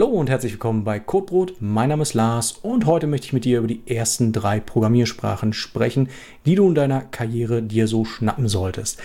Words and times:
Hallo 0.00 0.12
und 0.12 0.30
herzlich 0.30 0.52
willkommen 0.52 0.82
bei 0.82 0.98
Codebrot. 0.98 1.56
Mein 1.60 1.90
Name 1.90 2.00
ist 2.00 2.14
Lars 2.14 2.52
und 2.52 2.86
heute 2.86 3.06
möchte 3.06 3.26
ich 3.26 3.32
mit 3.34 3.44
dir 3.44 3.58
über 3.58 3.68
die 3.68 3.82
ersten 3.86 4.32
drei 4.32 4.58
Programmiersprachen 4.58 5.52
sprechen, 5.52 6.08
die 6.46 6.54
du 6.54 6.66
in 6.66 6.74
deiner 6.74 7.02
Karriere 7.02 7.62
dir 7.62 7.86
so 7.86 8.06
schnappen 8.06 8.48
solltest. 8.48 8.98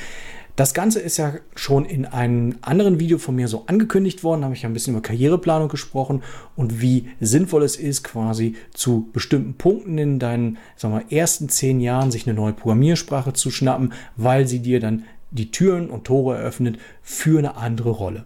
Das 0.55 0.73
Ganze 0.73 1.01
ist 1.01 1.17
ja 1.17 1.33
schon 1.53 1.83
in 1.83 2.05
einem 2.05 2.55
anderen 2.61 2.97
Video 2.97 3.17
von 3.17 3.35
mir 3.35 3.49
so 3.49 3.65
angekündigt 3.67 4.23
worden. 4.23 4.39
Da 4.39 4.45
habe 4.45 4.55
ich 4.55 4.61
ja 4.61 4.69
ein 4.69 4.73
bisschen 4.73 4.93
über 4.93 5.01
Karriereplanung 5.01 5.67
gesprochen 5.67 6.23
und 6.55 6.79
wie 6.79 7.09
sinnvoll 7.19 7.63
es 7.63 7.75
ist, 7.75 8.05
quasi 8.05 8.55
zu 8.73 9.09
bestimmten 9.11 9.55
Punkten 9.55 9.97
in 9.97 10.17
deinen 10.17 10.57
sagen 10.77 10.93
wir, 10.93 11.11
ersten 11.11 11.49
zehn 11.49 11.81
Jahren 11.81 12.09
sich 12.09 12.25
eine 12.25 12.35
neue 12.35 12.53
Programmiersprache 12.53 13.33
zu 13.33 13.51
schnappen, 13.51 13.91
weil 14.15 14.47
sie 14.47 14.59
dir 14.59 14.79
dann 14.79 15.03
die 15.29 15.51
Türen 15.51 15.89
und 15.89 16.05
Tore 16.05 16.37
eröffnet 16.37 16.79
für 17.01 17.39
eine 17.39 17.57
andere 17.57 17.89
Rolle. 17.89 18.25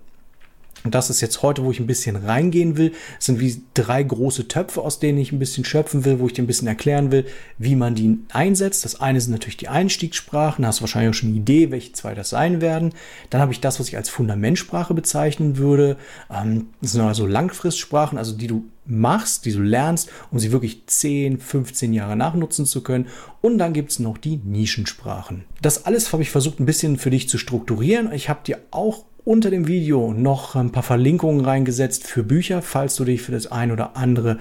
Und 0.83 0.95
das 0.95 1.09
ist 1.09 1.21
jetzt 1.21 1.41
heute, 1.41 1.63
wo 1.63 1.71
ich 1.71 1.79
ein 1.79 1.87
bisschen 1.87 2.15
reingehen 2.15 2.77
will. 2.77 2.93
Es 3.19 3.25
sind 3.25 3.39
wie 3.39 3.61
drei 3.73 4.03
große 4.03 4.47
Töpfe, 4.47 4.81
aus 4.81 4.99
denen 4.99 5.17
ich 5.17 5.31
ein 5.31 5.39
bisschen 5.39 5.65
schöpfen 5.65 6.05
will, 6.05 6.19
wo 6.19 6.27
ich 6.27 6.33
dir 6.33 6.43
ein 6.43 6.47
bisschen 6.47 6.67
erklären 6.67 7.11
will, 7.11 7.25
wie 7.57 7.75
man 7.75 7.95
die 7.95 8.19
einsetzt. 8.31 8.85
Das 8.85 8.99
eine 8.99 9.19
sind 9.19 9.31
natürlich 9.31 9.57
die 9.57 9.67
Einstiegssprachen. 9.67 10.61
Da 10.61 10.69
hast 10.69 10.79
du 10.79 10.83
wahrscheinlich 10.83 11.09
auch 11.09 11.19
schon 11.19 11.29
eine 11.29 11.37
Idee, 11.39 11.71
welche 11.71 11.93
zwei 11.93 12.15
das 12.15 12.29
sein 12.29 12.61
werden. 12.61 12.93
Dann 13.29 13.41
habe 13.41 13.51
ich 13.51 13.59
das, 13.61 13.79
was 13.79 13.89
ich 13.89 13.97
als 13.97 14.09
Fundamentsprache 14.09 14.93
bezeichnen 14.93 15.57
würde. 15.57 15.97
Ähm, 16.29 16.67
das 16.81 16.93
sind 16.93 17.01
also 17.01 17.25
Langfristsprachen, 17.25 18.17
also 18.17 18.35
die 18.35 18.47
du 18.47 18.65
machst, 18.89 19.45
die 19.45 19.51
du 19.51 19.61
lernst, 19.61 20.09
um 20.31 20.39
sie 20.39 20.51
wirklich 20.51 20.83
10, 20.87 21.39
15 21.39 21.93
Jahre 21.93 22.15
nachnutzen 22.15 22.65
zu 22.65 22.81
können. 22.81 23.07
Und 23.41 23.57
dann 23.57 23.73
gibt 23.73 23.91
es 23.91 23.99
noch 23.99 24.17
die 24.17 24.37
Nischensprachen. 24.37 25.45
Das 25.61 25.85
alles 25.85 26.11
habe 26.11 26.23
ich 26.23 26.31
versucht 26.31 26.59
ein 26.59 26.65
bisschen 26.65 26.97
für 26.97 27.09
dich 27.09 27.29
zu 27.29 27.37
strukturieren. 27.37 28.11
Ich 28.11 28.29
habe 28.29 28.39
dir 28.45 28.59
auch 28.71 29.05
unter 29.29 29.51
dem 29.51 29.67
Video 29.67 30.11
noch 30.11 30.55
ein 30.55 30.71
paar 30.71 30.81
Verlinkungen 30.81 31.45
reingesetzt 31.45 32.07
für 32.07 32.23
Bücher, 32.23 32.63
falls 32.63 32.95
du 32.95 33.05
dich 33.05 33.21
für 33.21 33.31
das 33.31 33.45
ein 33.45 33.71
oder 33.71 33.95
andere 33.95 34.39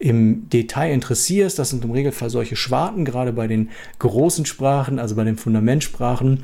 im 0.00 0.48
Detail 0.48 0.92
interessierst. 0.92 1.56
Das 1.56 1.70
sind 1.70 1.84
im 1.84 1.92
Regelfall 1.92 2.30
solche 2.30 2.56
Schwarten, 2.56 3.04
gerade 3.04 3.32
bei 3.32 3.46
den 3.46 3.70
großen 4.00 4.44
Sprachen, 4.44 4.98
also 4.98 5.14
bei 5.14 5.22
den 5.22 5.36
Fundamentsprachen. 5.36 6.42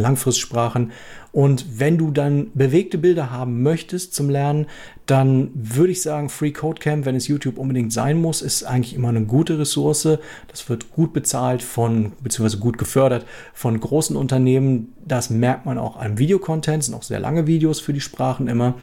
Langfristsprachen. 0.00 0.92
Und 1.32 1.80
wenn 1.80 1.98
du 1.98 2.10
dann 2.10 2.50
bewegte 2.54 2.98
Bilder 2.98 3.30
haben 3.30 3.62
möchtest 3.62 4.14
zum 4.14 4.30
Lernen, 4.30 4.66
dann 5.06 5.50
würde 5.54 5.92
ich 5.92 6.02
sagen, 6.02 6.28
Free 6.28 6.52
Code 6.52 6.80
Camp, 6.80 7.06
wenn 7.06 7.16
es 7.16 7.28
YouTube 7.28 7.58
unbedingt 7.58 7.92
sein 7.92 8.20
muss, 8.20 8.42
ist 8.42 8.62
eigentlich 8.64 8.94
immer 8.94 9.08
eine 9.08 9.24
gute 9.24 9.58
Ressource. 9.58 10.08
Das 10.48 10.68
wird 10.68 10.92
gut 10.92 11.12
bezahlt 11.12 11.62
von, 11.62 12.12
beziehungsweise 12.22 12.58
gut 12.60 12.78
gefördert 12.78 13.26
von 13.52 13.78
großen 13.78 14.16
Unternehmen. 14.16 14.92
Das 15.04 15.30
merkt 15.30 15.66
man 15.66 15.78
auch 15.78 15.96
am 15.96 16.18
Videocontent, 16.18 16.84
sind 16.84 16.94
auch 16.94 17.02
sehr 17.02 17.20
lange 17.20 17.46
Videos 17.46 17.80
für 17.80 17.92
die 17.92 18.00
Sprachen 18.00 18.48
immer. 18.48 18.74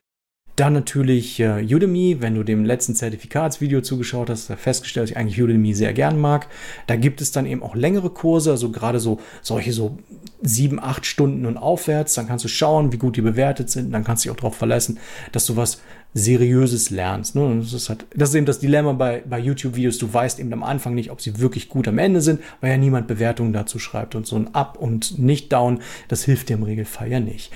Dann 0.55 0.73
natürlich 0.73 1.39
äh, 1.39 1.63
Udemy, 1.63 2.17
wenn 2.19 2.35
du 2.35 2.43
dem 2.43 2.65
letzten 2.65 2.93
Zertifikatsvideo 2.93 3.81
zugeschaut 3.81 4.29
hast, 4.29 4.49
hast 4.49 4.59
festgestellt, 4.59 5.05
dass 5.05 5.11
ich 5.11 5.17
eigentlich 5.17 5.41
Udemy 5.41 5.73
sehr 5.73 5.93
gern 5.93 6.19
mag. 6.19 6.47
Da 6.87 6.97
gibt 6.97 7.21
es 7.21 7.31
dann 7.31 7.45
eben 7.45 7.63
auch 7.63 7.73
längere 7.73 8.09
Kurse, 8.09 8.51
also 8.51 8.69
gerade 8.69 8.99
so 8.99 9.19
solche 9.41 9.71
so 9.71 9.97
sieben, 10.41 10.79
acht 10.79 11.05
Stunden 11.05 11.45
und 11.45 11.57
aufwärts. 11.57 12.15
Dann 12.15 12.27
kannst 12.27 12.43
du 12.43 12.49
schauen, 12.49 12.91
wie 12.91 12.97
gut 12.97 13.15
die 13.15 13.21
bewertet 13.21 13.69
sind. 13.69 13.91
Dann 13.91 14.03
kannst 14.03 14.25
du 14.25 14.29
dich 14.29 14.35
auch 14.35 14.41
darauf 14.41 14.55
verlassen, 14.55 14.99
dass 15.31 15.45
du 15.45 15.55
was 15.55 15.81
Seriöses 16.13 16.89
lernst. 16.89 17.35
Ne? 17.35 17.59
Das, 17.61 17.71
ist 17.71 17.87
halt, 17.87 18.05
das 18.13 18.29
ist 18.29 18.35
eben 18.35 18.45
das 18.45 18.59
Dilemma 18.59 18.91
bei, 18.91 19.23
bei 19.25 19.39
YouTube-Videos. 19.39 19.97
Du 19.97 20.13
weißt 20.13 20.39
eben 20.39 20.51
am 20.51 20.63
Anfang 20.63 20.93
nicht, 20.93 21.09
ob 21.09 21.21
sie 21.21 21.39
wirklich 21.39 21.69
gut 21.69 21.87
am 21.87 21.97
Ende 21.97 22.19
sind, 22.19 22.41
weil 22.59 22.71
ja 22.71 22.77
niemand 22.77 23.07
Bewertungen 23.07 23.53
dazu 23.53 23.79
schreibt. 23.79 24.15
Und 24.15 24.27
so 24.27 24.35
ein 24.35 24.53
Up 24.53 24.77
und 24.77 25.17
nicht 25.17 25.53
Down, 25.53 25.79
das 26.09 26.23
hilft 26.23 26.49
dir 26.49 26.55
im 26.55 26.63
Regelfall 26.63 27.09
ja 27.09 27.21
nicht. 27.21 27.51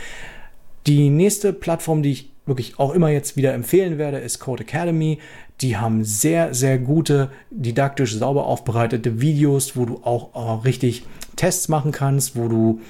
Die 0.87 1.09
nächste 1.09 1.51
Plattform, 1.51 2.01
die 2.01 2.11
ich 2.11 2.34
wirklich 2.45 2.79
auch 2.79 2.93
immer 2.93 3.09
jetzt 3.09 3.37
wieder 3.37 3.53
empfehlen 3.53 3.97
werde, 3.97 4.17
ist 4.17 4.39
Code 4.39 4.63
Academy. 4.63 5.19
Die 5.61 5.77
haben 5.77 6.03
sehr, 6.03 6.53
sehr 6.53 6.77
gute, 6.77 7.29
didaktisch 7.49 8.15
sauber 8.15 8.45
aufbereitete 8.45 9.21
Videos, 9.21 9.75
wo 9.75 9.85
du 9.85 10.01
auch 10.03 10.35
äh, 10.35 10.67
richtig 10.67 11.05
Tests 11.35 11.69
machen 11.69 11.91
kannst, 11.91 12.35
wo 12.35 12.47
du 12.47 12.81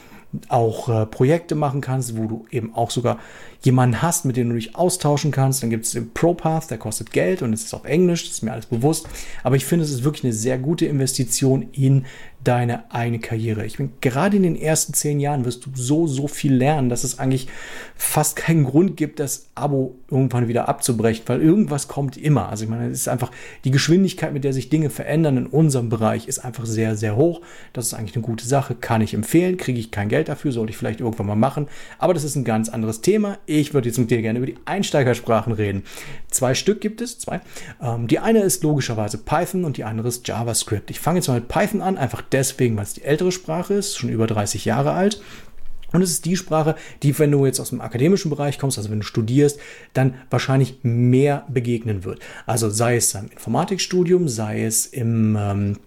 auch 0.50 0.90
äh, 0.90 1.06
Projekte 1.06 1.56
machen 1.56 1.82
kannst, 1.82 2.18
wo 2.18 2.26
du 2.26 2.46
eben 2.52 2.74
auch 2.76 2.92
sogar 2.92 3.20
jemanden 3.66 4.02
hast, 4.02 4.26
mit 4.26 4.38
dem 4.38 4.50
du 4.50 4.56
dich 4.56 4.76
austauschen 4.76 5.32
kannst. 5.32 5.64
Dann 5.64 5.70
gibt 5.70 5.86
es 5.86 5.92
den 5.92 6.12
ProPath, 6.12 6.70
der 6.70 6.78
kostet 6.78 7.12
Geld 7.12 7.42
und 7.42 7.52
es 7.52 7.64
ist 7.66 7.74
auf 7.74 7.86
Englisch, 7.86 8.24
das 8.24 8.34
ist 8.36 8.42
mir 8.44 8.54
alles 8.54 8.68
bewusst. 8.68 9.08
Aber 9.44 9.56
ich 9.56 9.66
finde, 9.66 9.84
es 9.84 9.92
ist 9.92 10.04
wirklich 10.04 10.24
eine 10.24 10.34
sehr 10.34 10.58
gute 10.58 10.86
Investition 10.86 11.68
in 11.72 12.06
deine 12.46 12.92
eigene 12.94 13.20
Karriere. 13.20 13.66
Ich 13.66 13.78
bin 13.78 13.94
gerade 14.02 14.38
in 14.38 14.44
den 14.44 14.56
ersten 14.56 14.94
zehn 14.94 15.20
Jahren 15.20 15.46
wirst 15.46 15.66
du 15.66 15.72
so, 15.74 16.06
so 16.06 16.28
viel 16.28 16.54
lernen, 16.54 16.90
dass 16.90 17.04
es 17.04 17.18
eigentlich 17.18 17.48
fast 17.96 18.36
keinen 18.36 18.66
Grund 18.66 18.98
gibt, 18.98 19.20
das 19.20 19.48
Abo 19.56 19.96
irgendwann 20.10 20.48
wieder 20.48 20.70
abzubrechen, 20.70 21.24
weil 21.26 21.42
irgendwas 21.42 21.88
kommt 21.88 22.18
immer. 22.18 22.50
Also 22.50 22.66
ich 22.66 22.70
meine, 22.70 22.88
es 22.88 23.00
ist 23.02 23.08
einfach 23.08 23.32
die 23.64 23.72
Geschwindigkeit, 23.72 24.32
mit 24.32 24.44
der 24.44 24.54
sich 24.54 24.70
Dinge 24.70 24.92
verändern 24.92 25.38
in 25.38 25.48
unserem 25.48 25.90
Bereich, 25.90 26.28
ist 26.28 26.40
einfach 26.40 26.66
sehr, 26.66 26.96
sehr 26.96 27.16
hoch. 27.16 27.42
Das 27.74 27.88
ist 27.88 27.94
eigentlich 27.96 28.16
eine 28.16 28.26
gute 28.26 28.46
Sache, 28.46 28.76
kann 28.76 29.02
ich 29.02 29.16
empfehlen, 29.16 29.58
kriege 29.58 29.80
ich 29.80 29.90
kein 29.90 30.10
Geld 30.10 30.30
dafür, 30.30 30.52
sollte 30.52 30.70
ich 30.70 30.78
vielleicht 30.78 31.00
irgendwann 31.00 31.28
mal 31.28 31.36
machen. 31.36 31.68
Aber 31.98 32.14
das 32.14 32.24
ist 32.24 32.36
ein 32.36 32.46
ganz 32.46 32.70
anderes 32.70 33.02
Thema. 33.02 33.40
Würde 33.74 33.90
jetzt 33.90 33.98
mit 33.98 34.12
dir 34.12 34.22
gerne 34.22 34.40
über 34.40 34.46
die 34.46 34.58
Einsteigersprachen 34.66 35.54
reden. 35.54 35.84
Zwei 36.30 36.54
Stück 36.54 36.82
gibt 36.82 37.02
es, 37.02 37.20
zwei. 37.20 37.42
Ähm, 37.82 38.08
die 38.08 38.20
eine 38.20 38.40
ist 38.40 38.64
logischerweise 38.64 39.18
Python 39.18 39.66
und 39.66 39.78
die 39.78 39.84
andere 39.84 40.08
ist 40.08 40.28
JavaScript. 40.28 40.92
Ich 40.92 41.00
fange 41.00 41.20
jetzt 41.20 41.28
mal 41.28 41.36
mit 41.36 41.48
Python 41.48 41.82
an, 41.82 41.98
einfach 41.98 42.22
deswegen, 42.22 42.76
weil 42.78 42.84
es 42.84 42.94
die 42.94 43.04
ältere 43.04 43.32
Sprache 43.32 43.74
ist, 43.74 43.98
schon 43.98 44.10
über 44.10 44.28
30 44.28 44.66
Jahre 44.66 44.92
alt. 44.92 45.22
Und 45.92 46.02
es 46.02 46.12
ist 46.12 46.26
die 46.26 46.36
Sprache, 46.36 46.76
die, 47.04 47.18
wenn 47.20 47.32
du 47.32 47.46
jetzt 47.46 47.60
aus 47.60 47.70
dem 47.70 47.80
akademischen 47.80 48.30
Bereich 48.30 48.60
kommst, 48.60 48.78
also 48.78 48.90
wenn 48.90 49.00
du 49.00 49.06
studierst, 49.06 49.60
dann 49.94 50.16
wahrscheinlich 50.30 50.80
mehr 50.84 51.46
begegnen 51.48 52.04
wird. 52.04 52.20
Also 52.46 52.70
sei 52.70 52.98
es 52.98 53.14
im 53.16 53.30
Informatikstudium, 53.30 54.28
sei 54.28 54.66
es 54.66 54.88
im 54.88 55.38
ähm, 55.40 55.78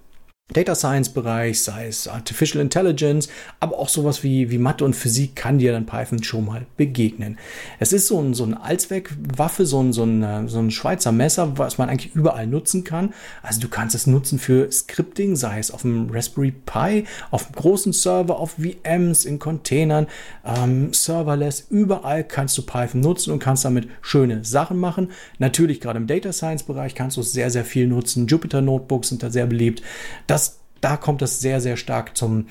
Data 0.51 0.75
Science 0.75 1.11
Bereich, 1.11 1.63
sei 1.63 1.89
es 1.89 2.09
Artificial 2.09 2.63
Intelligence, 2.63 3.29
aber 3.61 3.79
auch 3.79 3.91
sowas 3.91 4.23
wie, 4.23 4.51
wie 4.51 4.57
Mathe 4.57 4.83
und 4.83 4.97
Physik 4.97 5.37
kann 5.37 5.59
dir 5.59 5.73
dann 5.73 5.85
Python 5.85 6.23
schon 6.23 6.47
mal 6.47 6.65
begegnen. 6.79 7.37
Es 7.79 7.93
ist 7.93 8.07
so 8.07 8.19
ein, 8.19 8.33
so 8.33 8.45
ein 8.45 8.55
Allzweckwaffe, 8.55 9.67
so 9.67 9.83
ein, 9.83 9.93
so, 9.93 10.05
ein, 10.05 10.23
äh, 10.23 10.49
so 10.49 10.59
ein 10.59 10.71
Schweizer 10.71 11.13
Messer, 11.13 11.59
was 11.59 11.77
man 11.77 11.91
eigentlich 11.91 12.15
überall 12.15 12.47
nutzen 12.47 12.83
kann. 12.83 13.13
Also 13.43 13.61
du 13.61 13.69
kannst 13.69 13.95
es 13.95 14.07
nutzen 14.07 14.39
für 14.39 14.73
Scripting, 14.73 15.37
sei 15.37 15.59
es 15.59 15.71
auf 15.71 15.83
dem 15.83 16.09
Raspberry 16.11 16.53
Pi, 16.53 17.05
auf 17.31 17.45
einem 17.45 17.55
großen 17.55 17.93
Server, 17.93 18.39
auf 18.39 18.53
VMs, 18.53 19.27
in 19.27 19.39
Containern, 19.39 20.07
ähm, 20.47 20.95
serverless, 20.95 21.67
überall 21.69 22.25
kannst 22.25 22.57
du 22.57 22.63
Python 22.63 23.03
nutzen 23.03 23.35
und 23.35 23.39
kannst 23.39 23.67
damit 23.67 23.87
schöne 24.01 24.47
Sachen 24.47 24.79
machen. 24.79 25.11
Natürlich 25.39 25.83
gerade 25.83 25.99
im 25.99 26.07
Data 26.07 26.33
Science 26.33 26.63
Bereich 26.63 26.95
kannst 26.95 27.19
du 27.19 27.21
es 27.21 27.33
sehr, 27.33 27.51
sehr 27.51 27.67
viel 27.67 27.87
nutzen. 27.87 28.27
Jupyter 28.27 28.63
Notebooks 28.63 29.11
sind 29.11 29.23
da 29.23 29.29
sehr 29.29 29.47
beliebt. 29.47 29.83
Das 30.27 30.38
da 30.81 30.97
kommt 30.97 31.23
das 31.23 31.41
sehr, 31.41 31.61
sehr 31.61 31.77
stark 31.77 32.17
zum, 32.17 32.47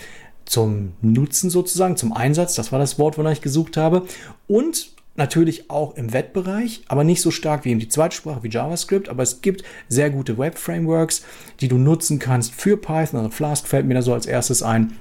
zum 0.46 0.94
Nutzen 1.02 1.50
sozusagen, 1.50 1.98
zum 1.98 2.14
Einsatz. 2.14 2.56
Das 2.56 2.72
war 2.72 2.80
das 2.80 3.00
Wort, 3.00 3.18
wonach 3.18 3.32
ich 3.32 3.42
gesucht 3.42 3.78
habe. 3.78 4.04
Und 4.48 4.92
natürlich 5.16 5.70
auch 5.70 5.96
im 5.96 6.14
Webbereich, 6.14 6.84
aber 6.88 7.04
nicht 7.04 7.22
so 7.22 7.32
stark 7.32 7.66
wie 7.66 7.72
in 7.72 7.80
die 7.80 7.90
zweite 7.90 8.16
Sprache 8.16 8.44
wie 8.44 8.50
JavaScript, 8.50 9.10
aber 9.10 9.24
es 9.24 9.42
gibt 9.42 9.64
sehr 9.90 10.12
gute 10.12 10.38
Web-Frameworks, 10.38 11.24
die 11.60 11.68
du 11.68 11.78
nutzen 11.78 12.20
kannst 12.20 12.54
für 12.54 12.78
Python. 12.78 13.20
Also 13.20 13.32
Flask 13.32 13.68
fällt 13.68 13.88
mir 13.88 13.96
da 13.96 14.04
so 14.04 14.14
als 14.14 14.28
erstes 14.28 14.62
ein. 14.62 14.98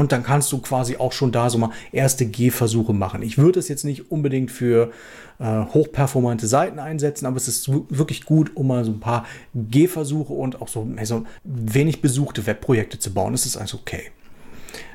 Und 0.00 0.12
dann 0.12 0.22
kannst 0.22 0.50
du 0.50 0.56
quasi 0.62 0.96
auch 0.96 1.12
schon 1.12 1.30
da 1.30 1.50
so 1.50 1.58
mal 1.58 1.72
erste 1.92 2.24
Gehversuche 2.24 2.94
machen. 2.94 3.20
Ich 3.20 3.36
würde 3.36 3.58
es 3.58 3.68
jetzt 3.68 3.84
nicht 3.84 4.10
unbedingt 4.10 4.50
für 4.50 4.92
äh, 5.38 5.44
hochperformante 5.44 6.46
Seiten 6.46 6.78
einsetzen, 6.78 7.26
aber 7.26 7.36
es 7.36 7.48
ist 7.48 7.70
wirklich 7.70 8.24
gut, 8.24 8.56
um 8.56 8.68
mal 8.68 8.82
so 8.82 8.92
ein 8.92 9.00
paar 9.00 9.26
Gehversuche 9.52 10.32
und 10.32 10.62
auch 10.62 10.68
so 10.68 10.88
also 10.96 11.26
wenig 11.44 12.00
besuchte 12.00 12.46
Webprojekte 12.46 12.98
zu 12.98 13.12
bauen. 13.12 13.32
Das 13.32 13.44
ist 13.44 13.58
also 13.58 13.76
okay. 13.76 14.04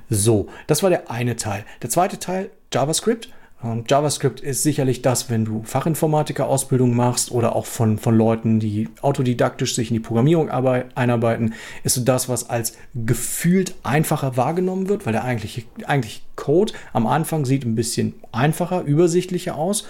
So, 0.10 0.48
das 0.66 0.82
war 0.82 0.90
der 0.90 1.12
eine 1.12 1.36
Teil. 1.36 1.66
Der 1.84 1.92
zweite 1.92 2.18
Teil, 2.18 2.50
JavaScript. 2.74 3.30
Ähm, 3.64 3.84
JavaScript 3.88 4.42
ist 4.42 4.64
sicherlich 4.64 5.02
das, 5.02 5.30
wenn 5.30 5.46
du 5.46 5.64
Fachinformatiker-Ausbildung 5.64 6.96
machst 6.96 7.32
oder 7.32 7.56
auch 7.56 7.66
von, 7.66 7.98
von 7.98 8.18
Leuten, 8.18 8.60
die 8.60 8.90
autodidaktisch 9.02 9.76
sich 9.76 9.90
in 9.90 9.96
die 9.96 10.00
Programmierung 10.00 10.50
einarbeiten, 10.50 11.54
ist 11.84 11.96
so 11.96 12.02
das, 12.02 12.30
was 12.30 12.50
als 12.50 12.78
gefühlt 12.94 13.76
einfacher 13.84 14.38
wahrgenommen 14.38 14.90
wird, 14.90 15.06
weil 15.06 15.14
der 15.14 15.24
eigentliche, 15.24 15.64
eigentliche 15.86 16.22
Code 16.36 16.74
am 16.94 17.08
Anfang 17.08 17.46
sieht 17.46 17.66
ein 17.66 17.76
bisschen 17.76 18.14
einfacher, 18.32 18.82
übersichtlicher 18.82 19.56
aus. 19.56 19.86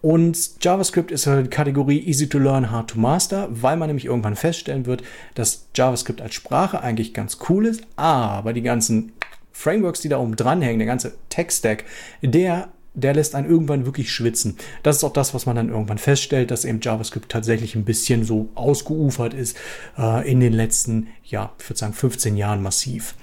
Und 0.00 0.60
JavaScript 0.60 1.12
ist 1.12 1.28
eine 1.28 1.48
Kategorie 1.48 2.00
easy 2.00 2.28
to 2.28 2.38
learn, 2.38 2.72
hard 2.72 2.90
to 2.90 2.98
master, 2.98 3.48
weil 3.50 3.76
man 3.76 3.86
nämlich 3.86 4.06
irgendwann 4.06 4.34
feststellen 4.34 4.84
wird, 4.84 5.04
dass 5.34 5.68
JavaScript 5.76 6.20
als 6.20 6.34
Sprache 6.34 6.80
eigentlich 6.80 7.14
ganz 7.14 7.38
cool 7.48 7.66
ist, 7.66 7.82
aber 7.94 8.52
die 8.52 8.62
ganzen 8.62 9.12
Frameworks, 9.52 10.00
die 10.00 10.08
da 10.08 10.18
oben 10.18 10.34
dranhängen, 10.34 10.80
der 10.80 10.88
ganze 10.88 11.14
Tech-Stack, 11.28 11.84
der 12.20 12.68
der 12.94 13.14
lässt 13.14 13.34
einen 13.34 13.48
irgendwann 13.48 13.86
wirklich 13.86 14.12
schwitzen. 14.12 14.56
Das 14.82 14.96
ist 14.96 15.04
auch 15.04 15.12
das, 15.12 15.34
was 15.34 15.46
man 15.46 15.56
dann 15.56 15.70
irgendwann 15.70 15.98
feststellt, 15.98 16.50
dass 16.50 16.64
eben 16.64 16.80
JavaScript 16.80 17.30
tatsächlich 17.30 17.74
ein 17.74 17.84
bisschen 17.84 18.24
so 18.24 18.48
ausgeufert 18.54 19.34
ist 19.34 19.56
äh, 19.98 20.30
in 20.30 20.40
den 20.40 20.52
letzten, 20.52 21.08
ja, 21.24 21.52
ich 21.58 21.68
würde 21.68 21.78
sagen 21.78 21.94
15 21.94 22.36
Jahren 22.36 22.62
massiv. 22.62 23.14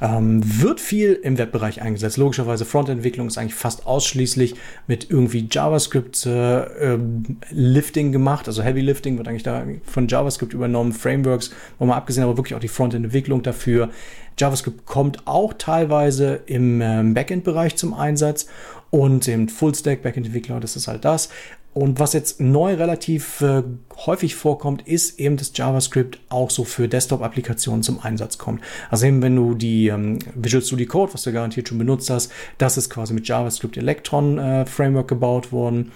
Ähm, 0.00 0.42
wird 0.60 0.80
viel 0.80 1.12
im 1.12 1.38
Webbereich 1.38 1.80
eingesetzt. 1.80 2.16
Logischerweise 2.16 2.64
Frontentwicklung 2.64 3.28
ist 3.28 3.38
eigentlich 3.38 3.54
fast 3.54 3.86
ausschließlich 3.86 4.56
mit 4.88 5.08
irgendwie 5.08 5.46
JavaScript 5.48 6.26
äh, 6.26 6.62
ähm, 6.94 7.38
Lifting 7.50 8.10
gemacht. 8.10 8.48
Also 8.48 8.64
Heavy 8.64 8.80
Lifting 8.80 9.18
wird 9.18 9.28
eigentlich 9.28 9.44
da 9.44 9.64
von 9.84 10.08
JavaScript 10.08 10.52
übernommen, 10.52 10.92
Frameworks, 10.92 11.52
wo 11.78 11.86
man 11.86 11.96
abgesehen 11.96 12.24
aber 12.24 12.36
wirklich 12.36 12.56
auch 12.56 12.60
die 12.60 12.66
Frontend-Entwicklung 12.66 13.44
dafür. 13.44 13.88
JavaScript 14.36 14.84
kommt 14.84 15.28
auch 15.28 15.54
teilweise 15.56 16.40
im 16.46 16.80
ähm, 16.80 17.14
Backend-Bereich 17.14 17.76
zum 17.76 17.94
Einsatz 17.94 18.48
und 18.90 19.28
im 19.28 19.48
Full-Stack 19.48 20.02
Backend-Entwickler, 20.02 20.58
das 20.58 20.74
ist 20.74 20.88
halt 20.88 21.04
das. 21.04 21.28
Und 21.74 21.98
was 21.98 22.12
jetzt 22.12 22.40
neu 22.40 22.74
relativ 22.74 23.40
äh, 23.40 23.64
häufig 24.06 24.36
vorkommt, 24.36 24.86
ist 24.86 25.18
eben, 25.18 25.36
dass 25.36 25.50
JavaScript 25.54 26.20
auch 26.28 26.50
so 26.50 26.62
für 26.62 26.86
Desktop-Applikationen 26.86 27.82
zum 27.82 27.98
Einsatz 28.00 28.38
kommt. 28.38 28.62
Also 28.90 29.06
eben, 29.06 29.20
wenn 29.22 29.34
du 29.34 29.54
die 29.54 29.88
ähm, 29.88 30.20
Visual 30.36 30.62
Studio 30.62 30.86
Code, 30.86 31.12
was 31.12 31.24
du 31.24 31.32
garantiert 31.32 31.68
schon 31.68 31.78
benutzt 31.78 32.10
hast, 32.10 32.30
das 32.58 32.76
ist 32.76 32.90
quasi 32.90 33.12
mit 33.12 33.26
JavaScript 33.26 33.76
Electron 33.76 34.38
äh, 34.38 34.66
Framework 34.66 35.08
gebaut 35.08 35.50
worden. 35.50 35.90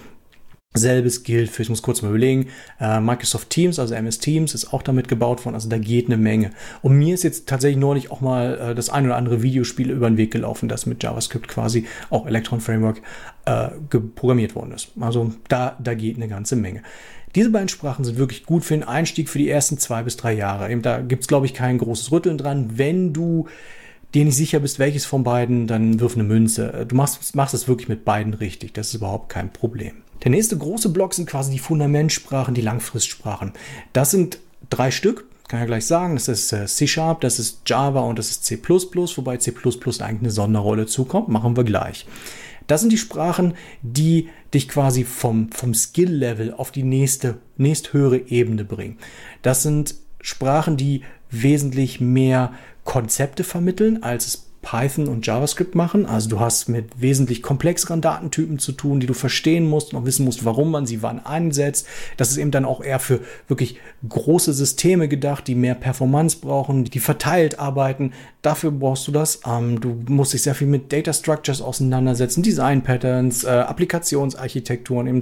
Selbes 0.75 1.23
gilt 1.23 1.49
für, 1.49 1.63
ich 1.63 1.69
muss 1.69 1.81
kurz 1.81 2.03
mal 2.03 2.09
überlegen, 2.09 2.47
äh, 2.79 2.99
Microsoft 2.99 3.49
Teams, 3.49 3.79
also 3.79 3.95
MS 3.95 4.19
Teams, 4.19 4.53
ist 4.53 4.71
auch 4.71 4.83
damit 4.83 5.07
gebaut 5.07 5.43
worden. 5.43 5.55
Also 5.55 5.67
da 5.67 5.79
geht 5.79 6.05
eine 6.05 6.17
Menge. 6.17 6.51
Und 6.83 6.95
mir 6.95 7.15
ist 7.15 7.23
jetzt 7.23 7.47
tatsächlich 7.47 7.79
neulich 7.79 8.11
auch 8.11 8.21
mal 8.21 8.59
äh, 8.59 8.75
das 8.75 8.91
ein 8.91 9.05
oder 9.05 9.15
andere 9.15 9.41
Videospiel 9.41 9.89
über 9.89 10.07
den 10.07 10.17
Weg 10.17 10.29
gelaufen, 10.31 10.69
das 10.69 10.85
mit 10.85 11.01
JavaScript 11.01 11.47
quasi 11.47 11.87
auch 12.11 12.27
Electron 12.27 12.61
Framework 12.61 13.01
äh, 13.45 13.69
programmiert 14.13 14.53
worden 14.53 14.71
ist. 14.73 14.91
Also 14.99 15.33
da, 15.47 15.75
da 15.79 15.95
geht 15.95 16.17
eine 16.17 16.27
ganze 16.27 16.55
Menge. 16.55 16.83
Diese 17.33 17.49
beiden 17.49 17.69
Sprachen 17.69 18.05
sind 18.05 18.17
wirklich 18.17 18.45
gut 18.45 18.63
für 18.63 18.75
den 18.75 18.83
Einstieg 18.83 19.27
für 19.27 19.39
die 19.39 19.49
ersten 19.49 19.79
zwei 19.79 20.03
bis 20.03 20.17
drei 20.17 20.33
Jahre. 20.33 20.71
Eben, 20.71 20.83
da 20.83 20.99
gibt 20.99 21.23
es, 21.23 21.27
glaube 21.27 21.47
ich, 21.47 21.55
kein 21.55 21.79
großes 21.79 22.11
Rütteln 22.11 22.37
dran. 22.37 22.77
Wenn 22.77 23.11
du 23.11 23.47
dir 24.13 24.23
nicht 24.23 24.35
sicher 24.35 24.59
bist, 24.59 24.77
welches 24.77 25.05
von 25.05 25.23
beiden, 25.23 25.65
dann 25.65 25.99
wirf 25.99 26.13
eine 26.13 26.23
Münze. 26.23 26.85
Du 26.87 26.95
machst, 26.95 27.35
machst 27.35 27.55
es 27.55 27.67
wirklich 27.67 27.89
mit 27.89 28.05
beiden 28.05 28.35
richtig. 28.35 28.73
Das 28.73 28.89
ist 28.89 28.95
überhaupt 28.95 29.29
kein 29.29 29.51
Problem. 29.51 30.03
Der 30.23 30.31
nächste 30.31 30.57
große 30.57 30.89
Block 30.89 31.13
sind 31.13 31.29
quasi 31.29 31.51
die 31.51 31.59
Fundamentsprachen, 31.59 32.53
die 32.53 32.61
Langfristsprachen. 32.61 33.53
Das 33.93 34.11
sind 34.11 34.39
drei 34.69 34.91
Stück, 34.91 35.25
kann 35.47 35.59
ja 35.59 35.65
gleich 35.65 35.85
sagen. 35.85 36.15
Das 36.15 36.27
ist 36.27 36.51
äh, 36.53 36.65
C-Sharp, 36.65 37.21
das 37.21 37.39
ist 37.39 37.61
Java 37.65 38.01
und 38.01 38.19
das 38.19 38.29
ist 38.29 38.45
C++, 38.45 38.59
wobei 38.61 39.37
C++ 39.37 39.51
eigentlich 39.51 40.03
eine 40.03 40.31
Sonderrolle 40.31 40.85
zukommt. 40.85 41.29
Machen 41.29 41.57
wir 41.57 41.63
gleich. 41.63 42.05
Das 42.67 42.81
sind 42.81 42.91
die 42.91 42.97
Sprachen, 42.97 43.55
die 43.81 44.29
dich 44.53 44.69
quasi 44.69 45.03
vom, 45.03 45.51
vom 45.51 45.73
Skill-Level 45.73 46.53
auf 46.53 46.71
die 46.71 46.83
nächste, 46.83 47.39
nächsthöhere 47.57 48.17
Ebene 48.29 48.63
bringen. 48.63 48.99
Das 49.41 49.63
sind 49.63 49.95
Sprachen, 50.21 50.77
die 50.77 51.01
wesentlich 51.31 51.99
mehr 51.99 52.53
Konzepte 52.83 53.43
vermitteln, 53.43 54.03
als 54.03 54.27
es 54.27 54.48
Python 54.69 55.07
und 55.07 55.25
JavaScript 55.25 55.73
machen. 55.73 56.05
Also 56.05 56.29
du 56.29 56.39
hast 56.39 56.69
mit 56.69 57.01
wesentlich 57.01 57.41
komplexeren 57.41 58.01
Datentypen 58.01 58.59
zu 58.59 58.71
tun, 58.71 58.99
die 58.99 59.07
du 59.07 59.15
verstehen 59.15 59.67
musst 59.67 59.93
und 59.93 59.99
auch 59.99 60.05
wissen 60.05 60.25
musst, 60.25 60.45
warum 60.45 60.69
man 60.69 60.85
sie 60.85 61.01
wann 61.01 61.25
einsetzt. 61.25 61.87
Das 62.17 62.29
ist 62.29 62.37
eben 62.37 62.51
dann 62.51 62.65
auch 62.65 62.83
eher 62.83 62.99
für 62.99 63.21
wirklich 63.47 63.79
große 64.07 64.53
Systeme 64.53 65.07
gedacht, 65.07 65.47
die 65.47 65.55
mehr 65.55 65.73
Performance 65.73 66.37
brauchen, 66.39 66.83
die 66.83 66.99
verteilt 66.99 67.57
arbeiten. 67.57 68.13
Dafür 68.43 68.69
brauchst 68.69 69.07
du 69.07 69.11
das. 69.11 69.41
Ähm, 69.43 69.81
du 69.81 70.03
musst 70.07 70.33
dich 70.33 70.43
sehr 70.43 70.53
viel 70.53 70.67
mit 70.67 70.93
Data 70.93 71.13
Structures 71.13 71.63
auseinandersetzen, 71.63 72.43
Design 72.43 72.83
Patterns, 72.83 73.45
äh, 73.45 73.49
Applikationsarchitekturen, 73.49 75.07
eben 75.07 75.21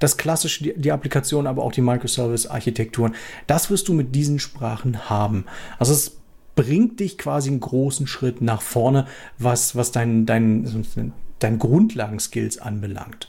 das 0.00 0.16
klassische, 0.16 0.64
die, 0.64 0.74
die 0.76 0.90
Applikation, 0.90 1.46
aber 1.46 1.62
auch 1.62 1.72
die 1.72 1.82
Microservice-Architekturen. 1.82 3.14
Das 3.46 3.70
wirst 3.70 3.86
du 3.86 3.92
mit 3.92 4.16
diesen 4.16 4.40
Sprachen 4.40 5.08
haben. 5.08 5.44
Also 5.78 5.92
es 5.92 6.18
bringt 6.58 6.98
dich 6.98 7.18
quasi 7.18 7.50
einen 7.50 7.60
großen 7.60 8.08
Schritt 8.08 8.42
nach 8.42 8.62
vorne, 8.62 9.06
was, 9.38 9.76
was 9.76 9.92
dein, 9.92 10.26
dein, 10.26 10.84
dein 11.38 11.58
Grundlagenskills 11.60 12.58
anbelangt. 12.58 13.28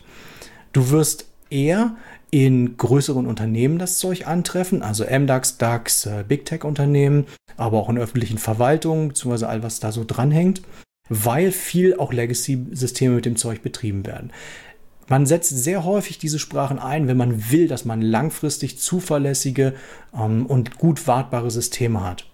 Du 0.73 0.89
wirst 0.89 1.27
eher 1.51 1.95
in 2.31 2.75
größeren 2.75 3.27
Unternehmen 3.27 3.77
das 3.77 3.99
Zeug 3.99 4.25
antreffen, 4.25 4.81
also 4.81 5.05
MDAX, 5.05 5.59
DAX, 5.59 6.07
äh, 6.07 6.23
Big 6.27 6.45
Tech 6.45 6.63
Unternehmen, 6.63 7.27
aber 7.55 7.77
auch 7.77 7.89
in 7.89 7.99
öffentlichen 7.99 8.39
Verwaltungen, 8.39 9.09
beziehungsweise 9.09 9.47
all 9.47 9.61
was 9.61 9.79
da 9.79 9.91
so 9.91 10.03
dranhängt, 10.03 10.63
weil 11.07 11.51
viel 11.51 11.97
auch 11.97 12.11
Legacy-Systeme 12.11 13.13
mit 13.13 13.25
dem 13.25 13.35
Zeug 13.35 13.61
betrieben 13.61 14.07
werden. 14.07 14.31
Man 15.07 15.27
setzt 15.27 15.55
sehr 15.55 15.85
häufig 15.85 16.17
diese 16.17 16.39
Sprachen 16.39 16.79
ein, 16.79 17.07
wenn 17.07 17.17
man 17.17 17.51
will, 17.51 17.67
dass 17.67 17.85
man 17.85 18.01
langfristig 18.01 18.79
zuverlässige 18.79 19.75
ähm, 20.15 20.47
und 20.47 20.79
gut 20.79 21.05
wartbare 21.05 21.51
Systeme 21.51 22.03
hat. 22.03 22.28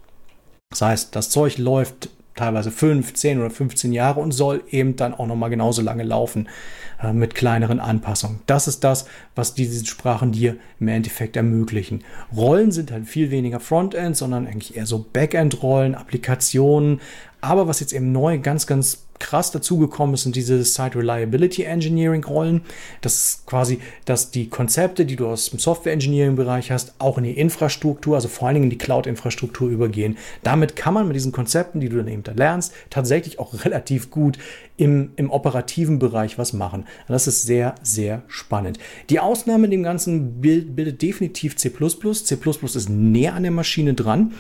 Das 0.70 0.82
heißt, 0.82 1.16
das 1.16 1.30
Zeug 1.30 1.58
läuft 1.58 2.10
teilweise 2.36 2.70
5, 2.70 3.14
10 3.14 3.40
oder 3.40 3.50
15 3.50 3.94
Jahre 3.94 4.20
und 4.20 4.32
soll 4.32 4.64
eben 4.70 4.96
dann 4.96 5.14
auch 5.14 5.26
nochmal 5.26 5.50
genauso 5.50 5.82
lange 5.82 6.04
laufen 6.04 6.50
äh, 7.02 7.14
mit 7.14 7.34
kleineren 7.34 7.80
Anpassungen. 7.80 8.42
Das 8.46 8.68
ist 8.68 8.84
das, 8.84 9.06
was 9.36 9.54
diese 9.54 9.86
Sprachen 9.86 10.34
dir 10.34 10.58
im 10.80 10.90
Endeffekt 10.90 11.38
ermöglichen. 11.38 12.04
Rollen 12.36 12.72
sind 12.72 12.92
halt 12.92 13.08
viel 13.08 13.32
weniger 13.32 13.60
Frontend, 13.60 14.18
sondern 14.18 14.48
eigentlich 14.48 14.76
eher 14.76 14.86
so 14.86 15.06
Backend-Rollen, 15.14 15.96
Applikationen. 15.96 17.00
Aber 17.40 17.68
was 17.68 17.80
jetzt 17.80 17.94
eben 17.94 18.12
neu 18.12 18.40
ganz, 18.40 18.68
ganz 18.68 19.05
krass 19.20 19.52
dazugekommen 19.52 20.14
ist, 20.14 20.24
sind 20.24 20.36
diese 20.36 20.64
Site 20.64 20.98
Reliability 20.98 21.64
Engineering 21.64 22.24
Rollen. 22.24 22.62
Das 23.02 23.16
ist 23.16 23.46
quasi, 23.46 23.80
dass 24.06 24.32
die 24.32 24.50
Konzepte, 24.50 25.06
die 25.06 25.16
du 25.16 25.28
aus 25.28 25.50
dem 25.50 25.60
Software 25.60 25.94
Engineering 25.94 26.36
Bereich 26.36 26.72
hast, 26.72 26.94
auch 27.00 27.18
in 27.18 27.24
die 27.24 27.38
Infrastruktur, 27.38 28.16
also 28.16 28.28
vor 28.28 28.48
allen 28.48 28.56
Dingen 28.56 28.66
in 28.66 28.70
die 28.72 28.78
Cloud-Infrastruktur 28.78 29.70
übergehen. 29.70 30.18
Damit 30.44 30.76
kann 30.76 30.94
man 30.94 31.08
mit 31.08 31.16
diesen 31.16 31.32
Konzepten, 31.32 31.80
die 31.80 31.90
du 31.90 31.98
dann 31.98 32.08
eben 32.08 32.24
da 32.24 32.34
lernst, 32.34 32.74
tatsächlich 32.90 33.40
auch 33.40 33.66
relativ 33.66 34.12
gut 34.12 34.38
im, 34.78 35.12
im 35.16 35.32
operativen 35.32 36.00
Bereich 36.00 36.38
was 36.38 36.54
machen. 36.54 36.86
Das 37.08 37.28
ist 37.28 37.44
sehr, 37.44 37.76
sehr 37.82 38.24
spannend. 38.28 38.80
Die 39.10 39.20
Ausnahme 39.20 39.66
in 39.66 39.72
dem 39.72 39.84
Ganzen 39.84 40.42
bildet 40.42 41.02
definitiv 41.02 41.56
C++. 41.56 41.70
C++ 41.70 42.36
ist 42.36 42.90
näher 42.90 43.34
an 43.34 43.44
der 43.44 43.52
Maschine 43.52 43.94
dran 43.94 44.34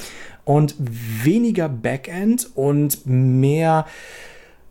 und 0.44 0.75
weniger 0.77 1.69
Backend 1.69 2.50
und 2.56 3.06
mehr 3.06 3.86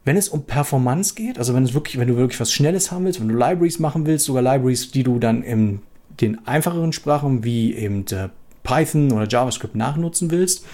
wenn 0.04 0.16
es 0.16 0.28
um 0.28 0.44
Performance 0.44 1.14
geht, 1.14 1.38
also 1.38 1.54
wenn 1.54 1.64
es 1.64 1.74
wirklich, 1.74 1.98
wenn 1.98 2.08
du 2.08 2.16
wirklich 2.16 2.40
was 2.40 2.52
Schnelles 2.52 2.92
haben 2.92 3.04
willst, 3.04 3.20
wenn 3.20 3.28
du 3.28 3.34
Libraries 3.34 3.78
machen 3.78 4.06
willst, 4.06 4.26
sogar 4.26 4.42
Libraries, 4.42 4.90
die 4.90 5.02
du 5.02 5.18
dann 5.18 5.42
in 5.42 5.80
den 6.20 6.46
einfacheren 6.46 6.92
Sprachen 6.92 7.42
wie 7.42 7.74
eben 7.74 8.06
äh, 8.08 8.28
Python 8.62 9.12
oder 9.12 9.28
JavaScript 9.28 9.74
nachnutzen 9.74 10.30
willst. 10.30 10.64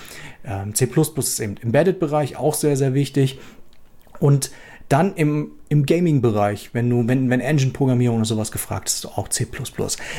Ähm, 0.45 0.75
C++ 0.75 0.89
ist 1.17 1.41
im 1.41 1.57
Embedded-Bereich 1.63 2.37
auch 2.37 2.55
sehr, 2.55 2.77
sehr 2.77 2.95
wichtig. 2.95 3.39
Und 4.19 4.51
dann 4.89 5.15
im, 5.15 5.53
im 5.69 5.87
Gaming-Bereich, 5.87 6.71
wenn 6.73 6.91
du, 6.91 7.07
wenn, 7.07 7.31
wenn 7.31 7.41
Engine-Programmierung 7.41 8.19
oder 8.19 8.27
sowas 8.27 8.51
gefragt 8.53 8.89
ist, 8.89 9.07
auch 9.07 9.29
C++. 9.29 9.47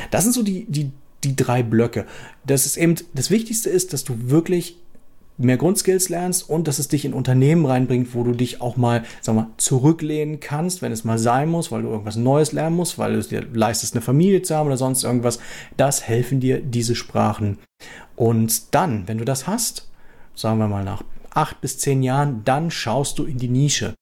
Das 0.10 0.24
sind 0.24 0.34
so 0.34 0.44
die, 0.44 0.66
die, 0.66 0.92
die 1.24 1.36
drei 1.36 1.64
Blöcke. 1.64 2.06
Das 2.46 2.66
ist 2.66 2.78
eben, 2.78 2.96
das 3.14 3.30
Wichtigste 3.30 3.70
ist, 3.70 3.94
dass 3.94 4.04
du 4.04 4.30
wirklich 4.30 4.78
mehr 5.44 5.58
Grundskills 5.58 6.10
lernst 6.10 6.50
und 6.50 6.68
dass 6.68 6.80
es 6.80 6.88
dich 6.88 7.06
in 7.06 7.14
Unternehmen 7.14 7.66
reinbringt, 7.66 8.14
wo 8.14 8.24
du 8.24 8.34
dich 8.34 8.62
auch 8.62 8.78
mal, 8.78 9.04
sag 9.22 9.36
mal, 9.36 9.48
zurücklehnen 9.58 10.40
kannst, 10.40 10.82
wenn 10.82 10.92
es 10.92 11.04
mal 11.04 11.18
sein 11.18 11.50
muss, 11.50 11.72
weil 11.72 11.84
du 11.84 11.90
irgendwas 11.90 12.16
Neues 12.16 12.52
lernen 12.52 12.76
musst, 12.76 12.98
weil 12.98 13.14
du 13.14 13.22
dir 13.22 13.46
leistest, 13.54 13.94
eine 13.94 14.02
Familie 14.02 14.42
zu 14.42 14.56
haben 14.56 14.68
oder 14.68 14.78
sonst 14.78 15.04
irgendwas. 15.04 15.40
Das 15.78 16.08
helfen 16.08 16.40
dir 16.40 16.62
diese 16.62 16.96
Sprachen. 16.96 17.58
Und 18.16 18.74
dann, 18.76 19.08
wenn 19.08 19.18
du 19.18 19.26
das 19.26 19.48
hast, 19.48 19.90
sagen 20.36 20.60
wir 20.60 20.68
mal 20.68 20.84
nach 20.84 21.04
acht 21.32 21.62
bis 21.62 21.78
zehn 21.78 22.04
Jahren, 22.04 22.42
dann 22.46 22.72
schaust 22.72 23.20
du 23.20 23.26
in 23.26 23.38
die 23.38 23.48
Nische. 23.48 23.96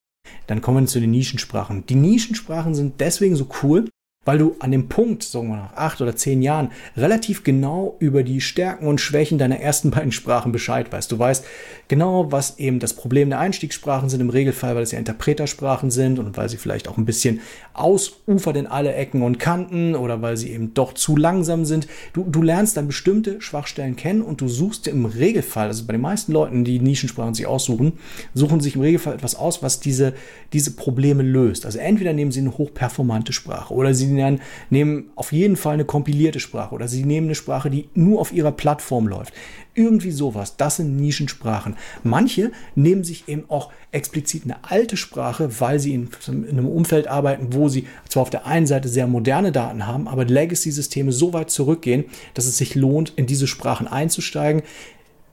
Dann 0.47 0.61
kommen 0.61 0.85
wir 0.85 0.87
zu 0.87 0.99
den 0.99 1.11
Nischensprachen. 1.11 1.85
Die 1.85 1.95
Nischensprachen 1.95 2.75
sind 2.75 2.99
deswegen 2.99 3.35
so 3.35 3.47
cool, 3.63 3.85
weil 4.29 4.37
du 4.37 4.55
an 4.59 4.69
dem 4.69 4.89
Punkt, 4.89 5.23
sagen 5.23 5.47
wir 5.47 5.55
nach 5.55 5.73
acht 5.73 6.01
oder 6.01 6.15
zehn 6.15 6.43
Jahren, 6.43 6.69
relativ 6.95 7.43
genau 7.43 7.95
über 7.97 8.21
die 8.21 8.41
Stärken 8.41 8.85
und 8.85 9.01
Schwächen 9.01 9.39
deiner 9.39 9.59
ersten 9.59 9.89
beiden 9.89 10.11
Sprachen 10.11 10.51
Bescheid 10.51 10.93
weißt. 10.93 11.11
Du 11.11 11.17
weißt 11.17 11.43
genau, 11.87 12.31
was 12.31 12.59
eben 12.59 12.77
das 12.77 12.93
Problem 12.93 13.29
der 13.29 13.39
Einstiegssprachen 13.39 14.07
sind, 14.07 14.21
im 14.21 14.29
Regelfall, 14.29 14.75
weil 14.75 14.83
es 14.83 14.91
ja 14.91 14.99
Interpretersprachen 14.99 15.89
sind 15.89 16.19
und 16.19 16.37
weil 16.37 16.47
sie 16.47 16.57
vielleicht 16.57 16.87
auch 16.87 16.99
ein 16.99 17.05
bisschen 17.05 17.39
ausufern 17.73 18.55
in 18.55 18.67
alle 18.67 18.93
Ecken 18.93 19.23
und 19.23 19.39
Kanten 19.39 19.95
oder 19.95 20.21
weil 20.21 20.37
sie 20.37 20.51
eben 20.51 20.75
doch 20.75 20.93
zu 20.93 21.17
langsam 21.17 21.65
sind. 21.65 21.87
Du, 22.13 22.23
du 22.23 22.43
lernst 22.43 22.77
dann 22.77 22.85
bestimmte 22.85 23.41
Schwachstellen 23.41 23.95
kennen 23.95 24.21
und 24.21 24.41
du 24.41 24.47
suchst 24.47 24.85
dir 24.85 24.91
im 24.91 25.05
Regelfall, 25.05 25.69
also 25.69 25.85
bei 25.87 25.93
den 25.93 26.01
meisten 26.01 26.33
Leuten, 26.33 26.63
die 26.63 26.79
Nischensprachen 26.79 27.33
sich 27.33 27.47
aussuchen, 27.47 27.93
suchen 28.35 28.59
sich 28.59 28.75
im 28.75 28.81
Regelfall 28.81 29.15
etwas 29.15 29.33
aus, 29.33 29.63
was 29.63 29.79
diese, 29.79 30.13
diese 30.53 30.75
Probleme 30.75 31.23
löst. 31.23 31.65
Also 31.65 31.79
entweder 31.79 32.13
nehmen 32.13 32.31
sie 32.31 32.41
eine 32.41 32.55
hochperformante 32.55 33.33
Sprache 33.33 33.73
oder 33.73 33.95
sie 33.95 34.18
lernen, 34.19 34.41
nehmen 34.69 35.11
auf 35.15 35.31
jeden 35.31 35.55
Fall 35.55 35.73
eine 35.73 35.85
kompilierte 35.85 36.39
Sprache 36.39 36.75
oder 36.75 36.87
sie 36.87 37.03
nehmen 37.03 37.27
eine 37.27 37.35
Sprache, 37.35 37.69
die 37.69 37.89
nur 37.93 38.19
auf 38.19 38.31
ihrer 38.31 38.51
Plattform 38.51 39.07
läuft. 39.07 39.33
Irgendwie 39.73 40.11
sowas. 40.11 40.57
Das 40.57 40.75
sind 40.75 40.97
Nischensprachen. 40.97 41.75
Manche 42.03 42.51
nehmen 42.75 43.03
sich 43.03 43.27
eben 43.27 43.45
auch 43.47 43.71
explizit 43.91 44.43
eine 44.43 44.63
alte 44.63 44.97
Sprache, 44.97 45.59
weil 45.59 45.79
sie 45.79 45.93
in, 45.93 46.09
in 46.27 46.49
einem 46.49 46.67
Umfeld 46.67 47.07
arbeiten, 47.07 47.53
wo 47.53 47.69
sie 47.69 47.87
zwar 48.07 48.23
auf 48.23 48.29
der 48.29 48.45
einen 48.45 48.67
Seite 48.67 48.89
sehr 48.89 49.07
moderne 49.07 49.51
Daten 49.51 49.87
haben, 49.87 50.07
aber 50.07 50.25
Legacy-Systeme 50.25 51.11
so 51.11 51.33
weit 51.33 51.49
zurückgehen, 51.49 52.05
dass 52.33 52.45
es 52.45 52.57
sich 52.57 52.75
lohnt, 52.75 53.13
in 53.15 53.25
diese 53.25 53.47
Sprachen 53.47 53.87
einzusteigen 53.87 54.63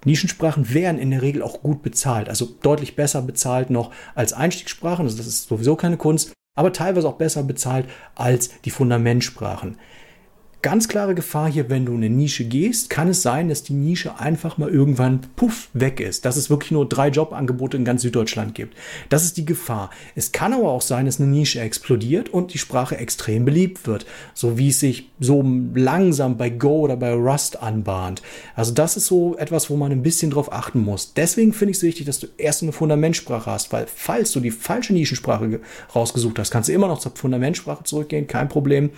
Nischensprachen 0.06 0.72
werden 0.72 1.00
in 1.00 1.10
der 1.10 1.20
Regel 1.20 1.42
auch 1.42 1.62
gut 1.62 1.82
bezahlt, 1.82 2.28
also 2.28 2.48
deutlich 2.62 2.94
besser 2.94 3.22
bezahlt 3.22 3.70
noch 3.70 3.90
als 4.14 4.32
Einstiegssprachen, 4.32 5.04
also 5.04 5.16
das 5.16 5.26
ist 5.26 5.48
sowieso 5.48 5.74
keine 5.74 5.96
Kunst, 5.96 6.32
aber 6.56 6.72
teilweise 6.72 7.08
auch 7.08 7.14
besser 7.14 7.44
bezahlt 7.44 7.86
als 8.16 8.60
die 8.62 8.70
Fundamentsprachen. 8.70 9.78
Ganz 10.66 10.88
klare 10.88 11.14
Gefahr 11.14 11.48
hier, 11.48 11.70
wenn 11.70 11.86
du 11.86 11.92
in 11.92 11.98
eine 11.98 12.10
Nische 12.10 12.44
gehst, 12.44 12.90
kann 12.90 13.06
es 13.06 13.22
sein, 13.22 13.48
dass 13.48 13.62
die 13.62 13.72
Nische 13.72 14.18
einfach 14.18 14.58
mal 14.58 14.68
irgendwann 14.68 15.20
puff 15.36 15.68
weg 15.74 16.00
ist, 16.00 16.24
dass 16.24 16.36
es 16.36 16.50
wirklich 16.50 16.72
nur 16.72 16.88
drei 16.88 17.06
Jobangebote 17.06 17.76
in 17.76 17.84
ganz 17.84 18.02
Süddeutschland 18.02 18.56
gibt. 18.56 18.76
Das 19.08 19.22
ist 19.22 19.36
die 19.36 19.44
Gefahr. 19.44 19.90
Es 20.16 20.32
kann 20.32 20.52
aber 20.52 20.68
auch 20.72 20.80
sein, 20.82 21.06
dass 21.06 21.20
eine 21.20 21.30
Nische 21.30 21.60
explodiert 21.60 22.30
und 22.30 22.52
die 22.52 22.58
Sprache 22.58 22.96
extrem 22.96 23.44
beliebt 23.44 23.86
wird, 23.86 24.06
so 24.34 24.58
wie 24.58 24.70
es 24.70 24.80
sich 24.80 25.08
so 25.20 25.44
langsam 25.76 26.36
bei 26.36 26.50
Go 26.50 26.80
oder 26.80 26.96
bei 26.96 27.12
Rust 27.12 27.62
anbahnt. 27.62 28.22
Also 28.56 28.74
das 28.74 28.96
ist 28.96 29.06
so 29.06 29.36
etwas, 29.36 29.70
wo 29.70 29.76
man 29.76 29.92
ein 29.92 30.02
bisschen 30.02 30.32
drauf 30.32 30.52
achten 30.52 30.80
muss. 30.80 31.14
Deswegen 31.14 31.52
finde 31.52 31.70
ich 31.70 31.76
es 31.76 31.84
wichtig, 31.84 32.06
dass 32.06 32.18
du 32.18 32.26
erst 32.38 32.64
eine 32.64 32.72
Fundamentsprache 32.72 33.48
hast, 33.48 33.72
weil 33.72 33.86
falls 33.86 34.32
du 34.32 34.40
die 34.40 34.50
falsche 34.50 34.94
Nischensprache 34.94 35.60
rausgesucht 35.94 36.40
hast, 36.40 36.50
kannst 36.50 36.68
du 36.68 36.72
immer 36.72 36.88
noch 36.88 36.98
zur 36.98 37.12
Fundamentsprache 37.14 37.84
zurückgehen, 37.84 38.26
kein 38.26 38.48
Problem. 38.48 38.90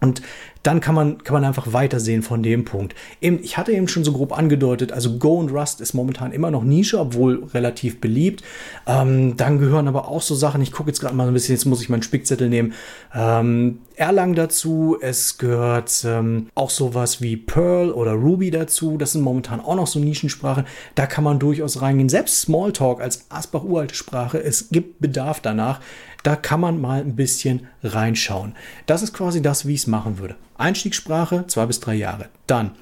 Und 0.00 0.22
dann 0.62 0.80
kann 0.80 0.94
man, 0.94 1.22
kann 1.22 1.34
man 1.34 1.44
einfach 1.44 1.72
weitersehen 1.72 2.22
von 2.22 2.42
dem 2.42 2.64
Punkt. 2.64 2.94
Eben, 3.20 3.40
ich 3.42 3.56
hatte 3.56 3.72
eben 3.72 3.88
schon 3.88 4.04
so 4.04 4.12
grob 4.12 4.36
angedeutet, 4.36 4.92
also 4.92 5.18
Go 5.18 5.34
und 5.34 5.50
Rust 5.50 5.80
ist 5.80 5.94
momentan 5.94 6.32
immer 6.32 6.50
noch 6.50 6.64
Nische, 6.64 6.98
obwohl 6.98 7.44
relativ 7.54 8.00
beliebt. 8.00 8.42
Ähm, 8.86 9.36
dann 9.36 9.58
gehören 9.58 9.88
aber 9.88 10.08
auch 10.08 10.22
so 10.22 10.34
Sachen, 10.34 10.62
ich 10.62 10.72
gucke 10.72 10.90
jetzt 10.90 11.00
gerade 11.00 11.14
mal 11.14 11.26
ein 11.26 11.32
bisschen, 11.32 11.54
jetzt 11.54 11.64
muss 11.64 11.82
ich 11.82 11.88
meinen 11.88 12.02
Spickzettel 12.02 12.48
nehmen. 12.48 12.74
Ähm, 13.14 13.78
Erlang 13.98 14.36
dazu, 14.36 14.96
es 15.00 15.38
gehört 15.38 16.04
ähm, 16.06 16.50
auch 16.54 16.70
sowas 16.70 17.20
wie 17.20 17.36
Perl 17.36 17.90
oder 17.90 18.12
Ruby 18.12 18.52
dazu. 18.52 18.96
Das 18.96 19.10
sind 19.10 19.22
momentan 19.22 19.58
auch 19.58 19.74
noch 19.74 19.88
so 19.88 19.98
Nischensprachen. 19.98 20.66
Da 20.94 21.06
kann 21.06 21.24
man 21.24 21.40
durchaus 21.40 21.82
reingehen. 21.82 22.08
Selbst 22.08 22.42
Smalltalk 22.42 23.00
als 23.00 23.26
Asbach 23.28 23.64
uralte 23.64 23.96
Sprache, 23.96 24.40
es 24.40 24.68
gibt 24.70 25.00
Bedarf 25.00 25.40
danach. 25.40 25.80
Da 26.22 26.36
kann 26.36 26.60
man 26.60 26.80
mal 26.80 27.00
ein 27.00 27.16
bisschen 27.16 27.66
reinschauen. 27.82 28.54
Das 28.86 29.02
ist 29.02 29.14
quasi 29.14 29.42
das, 29.42 29.66
wie 29.66 29.74
ich 29.74 29.80
es 29.80 29.86
machen 29.88 30.20
würde. 30.20 30.36
Einstiegssprache 30.58 31.46
zwei 31.46 31.66
bis 31.66 31.80
drei 31.80 31.94
Jahre. 31.94 32.28
Dann 32.46 32.72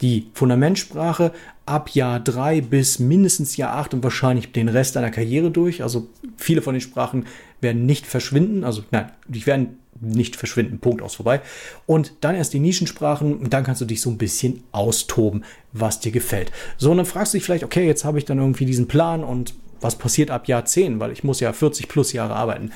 die 0.00 0.28
Fundamentsprache 0.34 1.32
ab 1.64 1.90
Jahr 1.90 2.20
drei 2.20 2.60
bis 2.60 2.98
mindestens 2.98 3.56
Jahr 3.56 3.74
acht 3.74 3.94
und 3.94 4.02
wahrscheinlich 4.02 4.52
den 4.52 4.68
Rest 4.68 4.96
deiner 4.96 5.10
Karriere 5.10 5.50
durch. 5.50 5.82
Also 5.82 6.08
viele 6.36 6.62
von 6.62 6.74
den 6.74 6.80
Sprachen 6.80 7.26
werden 7.60 7.86
nicht 7.86 8.06
verschwinden. 8.06 8.64
Also 8.64 8.82
nein, 8.90 9.10
die 9.28 9.46
werden 9.46 9.78
nicht 10.00 10.36
verschwinden. 10.36 10.80
Punkt 10.80 11.00
aus 11.02 11.14
vorbei. 11.14 11.40
Und 11.86 12.14
dann 12.20 12.34
erst 12.34 12.52
die 12.52 12.58
Nischensprachen 12.58 13.36
und 13.36 13.52
dann 13.52 13.64
kannst 13.64 13.80
du 13.80 13.84
dich 13.84 14.00
so 14.00 14.10
ein 14.10 14.18
bisschen 14.18 14.64
austoben, 14.72 15.44
was 15.72 16.00
dir 16.00 16.10
gefällt. 16.10 16.50
So, 16.76 16.90
und 16.90 16.96
dann 16.96 17.06
fragst 17.06 17.32
du 17.32 17.38
dich 17.38 17.44
vielleicht, 17.44 17.64
okay, 17.64 17.86
jetzt 17.86 18.04
habe 18.04 18.18
ich 18.18 18.24
dann 18.24 18.38
irgendwie 18.38 18.66
diesen 18.66 18.88
Plan 18.88 19.22
und 19.22 19.54
was 19.80 19.96
passiert 19.96 20.30
ab 20.30 20.48
Jahr 20.48 20.64
10, 20.64 21.00
weil 21.00 21.12
ich 21.12 21.24
muss 21.24 21.40
ja 21.40 21.52
40 21.52 21.88
plus 21.88 22.12
Jahre 22.12 22.34
arbeiten. 22.34 22.72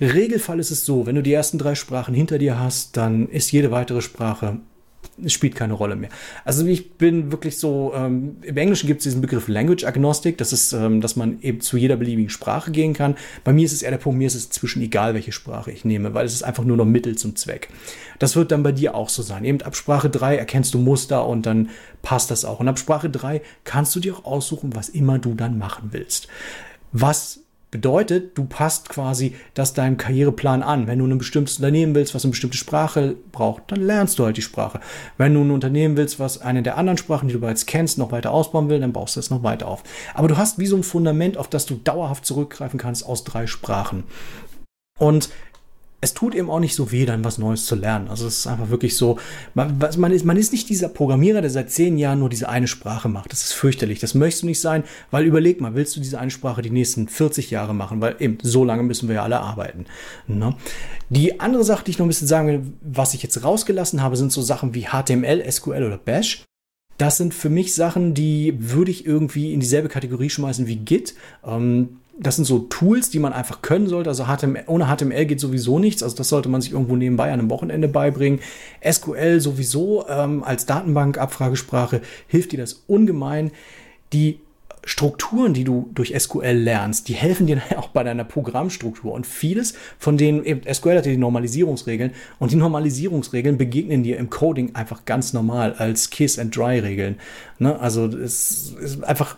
Regelfall 0.00 0.58
ist 0.58 0.70
es 0.70 0.84
so, 0.84 1.06
wenn 1.06 1.14
du 1.14 1.22
die 1.22 1.32
ersten 1.32 1.58
drei 1.58 1.74
Sprachen 1.74 2.14
hinter 2.14 2.38
dir 2.38 2.58
hast, 2.58 2.96
dann 2.96 3.28
ist 3.28 3.52
jede 3.52 3.70
weitere 3.70 4.00
Sprache 4.00 4.58
spielt 5.26 5.54
keine 5.54 5.74
Rolle 5.74 5.96
mehr. 5.96 6.10
Also 6.44 6.66
ich 6.66 6.94
bin 6.94 7.30
wirklich 7.30 7.58
so, 7.58 7.92
ähm, 7.94 8.36
im 8.42 8.56
Englischen 8.56 8.86
gibt 8.86 8.98
es 8.98 9.04
diesen 9.04 9.20
Begriff 9.20 9.48
Language 9.48 9.84
Agnostic, 9.84 10.38
das 10.38 10.52
ist, 10.52 10.72
ähm, 10.72 11.00
dass 11.00 11.16
man 11.16 11.40
eben 11.40 11.60
zu 11.60 11.76
jeder 11.76 11.96
beliebigen 11.96 12.30
Sprache 12.30 12.70
gehen 12.70 12.94
kann. 12.94 13.16
Bei 13.44 13.52
mir 13.52 13.64
ist 13.64 13.72
es 13.72 13.82
eher 13.82 13.90
der 13.90 13.98
Punkt, 13.98 14.18
mir 14.18 14.26
ist 14.26 14.34
es 14.34 14.50
zwischen 14.50 14.82
egal, 14.82 15.14
welche 15.14 15.32
Sprache 15.32 15.70
ich 15.70 15.84
nehme, 15.84 16.14
weil 16.14 16.26
es 16.26 16.34
ist 16.34 16.42
einfach 16.42 16.64
nur 16.64 16.76
noch 16.76 16.84
Mittel 16.84 17.16
zum 17.16 17.36
Zweck. 17.36 17.68
Das 18.18 18.36
wird 18.36 18.50
dann 18.50 18.62
bei 18.62 18.72
dir 18.72 18.94
auch 18.94 19.08
so 19.08 19.22
sein. 19.22 19.44
Eben 19.44 19.62
ab 19.62 19.76
Sprache 19.76 20.10
3 20.10 20.36
erkennst 20.36 20.74
du 20.74 20.78
Muster 20.78 21.26
und 21.26 21.46
dann 21.46 21.70
passt 22.02 22.30
das 22.30 22.44
auch. 22.44 22.60
Und 22.60 22.68
ab 22.68 22.78
Sprache 22.78 23.10
3 23.10 23.42
kannst 23.64 23.94
du 23.94 24.00
dir 24.00 24.16
auch 24.16 24.24
aussuchen, 24.24 24.74
was 24.74 24.88
immer 24.88 25.18
du 25.18 25.34
dann 25.34 25.58
machen 25.58 25.90
willst. 25.92 26.28
Was 26.92 27.43
Bedeutet, 27.74 28.38
du 28.38 28.44
passt 28.44 28.88
quasi 28.88 29.34
das 29.54 29.74
deinem 29.74 29.96
Karriereplan 29.96 30.62
an. 30.62 30.86
Wenn 30.86 31.00
du 31.00 31.06
ein 31.08 31.18
bestimmtes 31.18 31.56
Unternehmen 31.56 31.96
willst, 31.96 32.14
was 32.14 32.22
eine 32.22 32.30
bestimmte 32.30 32.56
Sprache 32.56 33.16
braucht, 33.32 33.64
dann 33.66 33.80
lernst 33.80 34.16
du 34.16 34.24
halt 34.24 34.36
die 34.36 34.42
Sprache. 34.42 34.78
Wenn 35.18 35.34
du 35.34 35.40
ein 35.40 35.50
Unternehmen 35.50 35.96
willst, 35.96 36.20
was 36.20 36.40
eine 36.40 36.62
der 36.62 36.78
anderen 36.78 36.98
Sprachen, 36.98 37.26
die 37.26 37.34
du 37.34 37.40
bereits 37.40 37.66
kennst, 37.66 37.98
noch 37.98 38.12
weiter 38.12 38.30
ausbauen 38.30 38.68
will, 38.68 38.78
dann 38.78 38.92
baust 38.92 39.16
du 39.16 39.20
es 39.20 39.28
noch 39.28 39.42
weiter 39.42 39.66
auf. 39.66 39.82
Aber 40.14 40.28
du 40.28 40.36
hast 40.36 40.60
wie 40.60 40.66
so 40.66 40.76
ein 40.76 40.84
Fundament, 40.84 41.36
auf 41.36 41.48
das 41.48 41.66
du 41.66 41.74
dauerhaft 41.74 42.24
zurückgreifen 42.24 42.78
kannst 42.78 43.04
aus 43.04 43.24
drei 43.24 43.48
Sprachen. 43.48 44.04
Und 45.00 45.30
es 46.04 46.12
tut 46.12 46.34
eben 46.34 46.50
auch 46.50 46.60
nicht 46.60 46.74
so 46.74 46.92
weh, 46.92 47.06
dann 47.06 47.24
was 47.24 47.38
Neues 47.38 47.64
zu 47.64 47.74
lernen. 47.74 48.08
Also 48.08 48.26
es 48.26 48.40
ist 48.40 48.46
einfach 48.46 48.68
wirklich 48.68 48.94
so, 48.94 49.18
man, 49.54 49.78
man, 49.96 50.12
ist, 50.12 50.24
man 50.26 50.36
ist 50.36 50.52
nicht 50.52 50.68
dieser 50.68 50.90
Programmierer, 50.90 51.40
der 51.40 51.48
seit 51.48 51.70
zehn 51.70 51.96
Jahren 51.96 52.18
nur 52.18 52.28
diese 52.28 52.50
eine 52.50 52.68
Sprache 52.68 53.08
macht. 53.08 53.32
Das 53.32 53.42
ist 53.42 53.54
fürchterlich. 53.54 54.00
Das 54.00 54.12
möchtest 54.12 54.42
du 54.42 54.46
nicht 54.46 54.60
sein, 54.60 54.84
weil 55.10 55.24
überleg 55.24 55.62
mal, 55.62 55.74
willst 55.74 55.96
du 55.96 56.00
diese 56.00 56.20
eine 56.20 56.30
Sprache 56.30 56.60
die 56.60 56.68
nächsten 56.68 57.08
40 57.08 57.50
Jahre 57.50 57.74
machen? 57.74 58.02
Weil 58.02 58.16
eben 58.18 58.36
so 58.42 58.66
lange 58.66 58.82
müssen 58.82 59.08
wir 59.08 59.14
ja 59.14 59.22
alle 59.22 59.40
arbeiten. 59.40 59.86
Ne? 60.26 60.54
Die 61.08 61.40
andere 61.40 61.64
Sache, 61.64 61.84
die 61.84 61.92
ich 61.92 61.98
noch 61.98 62.04
ein 62.04 62.08
bisschen 62.08 62.28
sagen 62.28 62.48
will, 62.48 62.62
was 62.82 63.14
ich 63.14 63.22
jetzt 63.22 63.42
rausgelassen 63.42 64.02
habe, 64.02 64.18
sind 64.18 64.30
so 64.30 64.42
Sachen 64.42 64.74
wie 64.74 64.88
HTML, 64.88 65.50
SQL 65.50 65.84
oder 65.84 65.96
Bash. 65.96 66.44
Das 66.98 67.16
sind 67.16 67.32
für 67.32 67.48
mich 67.48 67.74
Sachen, 67.74 68.12
die 68.12 68.54
würde 68.58 68.90
ich 68.90 69.06
irgendwie 69.06 69.54
in 69.54 69.60
dieselbe 69.60 69.88
Kategorie 69.88 70.28
schmeißen 70.28 70.66
wie 70.66 70.76
Git. 70.76 71.14
Ähm, 71.46 71.96
das 72.26 72.36
sind 72.36 72.44
so 72.44 72.60
Tools, 72.60 73.10
die 73.10 73.18
man 73.18 73.32
einfach 73.32 73.62
können 73.62 73.86
sollte. 73.86 74.10
Also 74.10 74.24
HTML, 74.24 74.64
ohne 74.66 74.86
HTML 74.86 75.26
geht 75.26 75.40
sowieso 75.40 75.78
nichts. 75.78 76.02
Also 76.02 76.16
das 76.16 76.28
sollte 76.28 76.48
man 76.48 76.60
sich 76.60 76.72
irgendwo 76.72 76.96
nebenbei 76.96 77.32
an 77.32 77.38
einem 77.38 77.50
Wochenende 77.50 77.88
beibringen. 77.88 78.40
SQL 78.88 79.40
sowieso 79.40 80.06
ähm, 80.08 80.42
als 80.42 80.66
Datenbank-Abfragesprache 80.66 82.00
hilft 82.26 82.52
dir 82.52 82.58
das 82.58 82.84
ungemein. 82.86 83.50
Die 84.12 84.40
Strukturen, 84.86 85.54
die 85.54 85.64
du 85.64 85.90
durch 85.94 86.14
SQL 86.18 86.52
lernst, 86.52 87.08
die 87.08 87.14
helfen 87.14 87.46
dir 87.46 87.60
auch 87.76 87.88
bei 87.88 88.02
deiner 88.02 88.24
Programmstruktur. 88.24 89.12
Und 89.12 89.26
vieles 89.26 89.74
von 89.98 90.16
denen, 90.16 90.44
eben 90.44 90.62
SQL 90.72 90.98
hat 90.98 91.06
ja 91.06 91.12
die 91.12 91.18
Normalisierungsregeln 91.18 92.12
und 92.38 92.52
die 92.52 92.56
Normalisierungsregeln 92.56 93.58
begegnen 93.58 94.02
dir 94.02 94.18
im 94.18 94.30
Coding 94.30 94.74
einfach 94.74 95.04
ganz 95.04 95.32
normal 95.32 95.74
als 95.74 96.10
Kiss 96.10 96.38
and 96.38 96.56
Dry 96.56 96.78
Regeln. 96.78 97.16
Ne? 97.58 97.78
Also 97.78 98.06
es 98.06 98.74
ist 98.80 99.04
einfach 99.04 99.36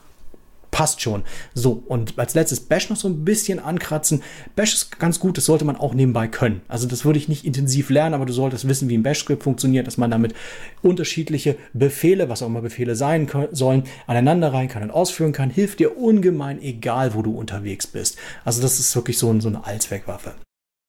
passt 0.76 1.00
schon. 1.00 1.23
So, 1.54 1.83
und 1.87 2.18
als 2.18 2.35
letztes 2.35 2.61
Bash 2.61 2.90
noch 2.90 2.99
so 2.99 3.09
ein 3.09 3.25
bisschen 3.25 3.59
ankratzen. 3.59 4.23
Bash 4.56 4.75
ist 4.75 4.99
ganz 4.99 5.18
gut, 5.18 5.38
das 5.38 5.47
sollte 5.47 5.64
man 5.64 5.76
auch 5.76 5.95
nebenbei 5.95 6.28
können. 6.28 6.61
Also 6.68 6.87
das 6.87 7.06
würde 7.06 7.18
ich 7.18 7.30
nicht 7.30 7.47
intensiv 7.47 7.88
lernen, 7.88 8.14
aber 8.14 8.26
du 8.26 8.35
solltest 8.35 8.68
wissen, 8.68 8.90
wie 8.90 8.99
ein 8.99 9.02
Bash-Skript 9.02 9.42
funktioniert, 9.42 9.87
dass 9.87 9.97
man 9.97 10.11
damit 10.11 10.35
unterschiedliche 10.83 11.56
Befehle, 11.73 12.28
was 12.28 12.42
auch 12.42 12.49
immer 12.49 12.61
Befehle 12.61 12.95
sein 12.95 13.26
sollen, 13.52 13.85
aneinander 14.06 14.52
rein 14.52 14.68
kann 14.68 14.83
und 14.83 14.90
ausführen 14.90 15.33
kann, 15.33 15.49
hilft 15.49 15.80
dir 15.80 15.97
ungemein, 15.97 16.61
egal 16.61 17.14
wo 17.14 17.23
du 17.23 17.30
unterwegs 17.30 17.87
bist. 17.87 18.18
Also 18.45 18.61
das 18.61 18.78
ist 18.78 18.95
wirklich 18.95 19.16
so, 19.16 19.40
so 19.40 19.49
eine 19.49 19.64
Allzweckwaffe. 19.64 20.35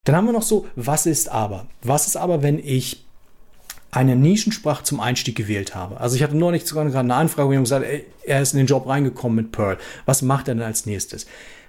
Dann 0.04 0.16
haben 0.16 0.26
wir 0.26 0.34
noch 0.34 0.42
so, 0.42 0.66
was 0.76 1.06
ist 1.06 1.30
aber? 1.30 1.66
Was 1.80 2.06
ist 2.06 2.16
aber, 2.18 2.42
wenn 2.42 2.58
ich 2.58 3.07
eine 3.98 4.14
Nischensprache 4.14 4.84
zum 4.84 5.00
Einstieg 5.00 5.34
gewählt 5.34 5.74
habe. 5.74 6.00
Also 6.00 6.14
ich 6.14 6.22
hatte 6.22 6.36
nur 6.36 6.52
nicht 6.52 6.68
sogar 6.68 6.84
gerade 6.84 7.00
eine 7.00 7.16
Anfrage, 7.16 7.48
wo 7.48 7.52
jemand 7.52 7.66
gesagt 7.66 7.84
ey, 7.84 8.06
er 8.24 8.40
ist 8.40 8.52
in 8.52 8.58
den 8.58 8.68
Job 8.68 8.86
reingekommen 8.86 9.34
mit 9.34 9.50
Perl. 9.50 9.76
Was 10.06 10.22
macht 10.22 10.46
er 10.46 10.54
denn 10.54 10.62
als 10.62 10.86
nächstes? 10.86 11.26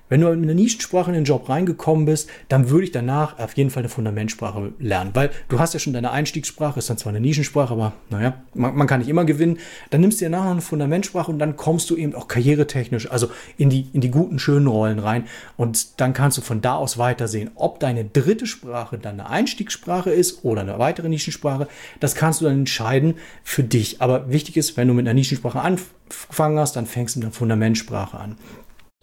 Wenn 0.10 0.22
du 0.22 0.28
in 0.28 0.44
eine 0.44 0.56
Nischensprache 0.56 1.12
in 1.12 1.16
den 1.16 1.24
Job 1.24 1.48
reingekommen 1.48 2.06
bist, 2.06 2.30
dann 2.50 2.70
würde 2.70 2.86
ich 2.86 2.92
danach 2.92 3.38
auf 3.38 3.54
jeden 3.54 3.70
Fall 3.70 3.82
eine 3.82 3.90
Fundamentsprache 3.90 4.74
lernen, 4.80 5.12
weil 5.14 5.30
du 5.48 5.60
hast 5.60 5.74
ja 5.74 5.80
schon 5.80 5.94
deine 5.94 6.12
Einstiegssprache, 6.12 6.80
ist 6.80 6.90
dann 6.90 6.98
zwar 6.98 7.12
eine 7.12 7.20
Nischensprache, 7.20 7.74
aber 7.74 7.94
naja, 8.10 8.42
man, 8.56 8.76
man 8.76 8.88
kann 8.88 9.00
nicht 9.00 9.10
immer 9.10 9.26
gewinnen. 9.26 9.60
Dann 9.92 10.02
nimmst 10.02 10.20
du 10.20 10.26
dir 10.26 10.30
nachher 10.30 10.52
eine 10.52 10.62
Fundamentsprache 10.62 11.32
und 11.32 11.40
dann 11.40 11.56
kommst 11.56 11.90
du 11.90 11.96
eben 11.96 12.16
auch 12.16 12.28
karrieretechnisch, 12.28 13.10
also 13.12 13.30
in 13.58 13.70
die, 13.70 13.88
in 13.94 14.02
die 14.02 14.12
guten, 14.12 14.40
schönen 14.40 14.68
Rollen 14.68 15.00
rein 15.00 15.26
und 15.58 16.02
dann 16.02 16.14
kannst 16.14 16.38
du 16.38 16.42
von 16.42 16.62
da 16.62 16.76
aus 16.76 16.98
weitersehen, 16.98 17.52
ob 17.56 17.80
deine 17.80 18.04
dritte 18.04 18.48
Sprache 18.48 18.98
dann 18.98 19.20
eine 19.20 19.30
Einstiegssprache 19.30 20.10
ist 20.10 20.44
oder 20.44 20.62
eine 20.62 20.80
weitere 20.80 21.08
Nischensprache. 21.10 21.68
Das 22.00 22.16
kannst 22.16 22.42
du 22.42 22.46
dann 22.46 22.60
entscheiden 22.60 23.16
für 23.44 23.64
dich. 23.64 24.02
Aber 24.02 24.32
wichtig 24.32 24.58
ist, 24.58 24.76
wenn 24.78 24.88
du 24.88 24.94
mit 24.94 25.06
einer 25.06 25.14
Nischensprache 25.14 25.62
angefangen 25.62 26.58
hast, 26.58 26.76
dann 26.76 26.88
fängst 26.88 27.16
du 27.16 27.20
mit 27.20 27.28
einer 27.28 27.34
Fundamentsprache 27.34 28.18
an. 28.18 28.38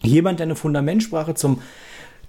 Jemand, 0.03 0.39
der 0.39 0.45
eine 0.45 0.55
Fundamentsprache 0.55 1.33
zum, 1.33 1.61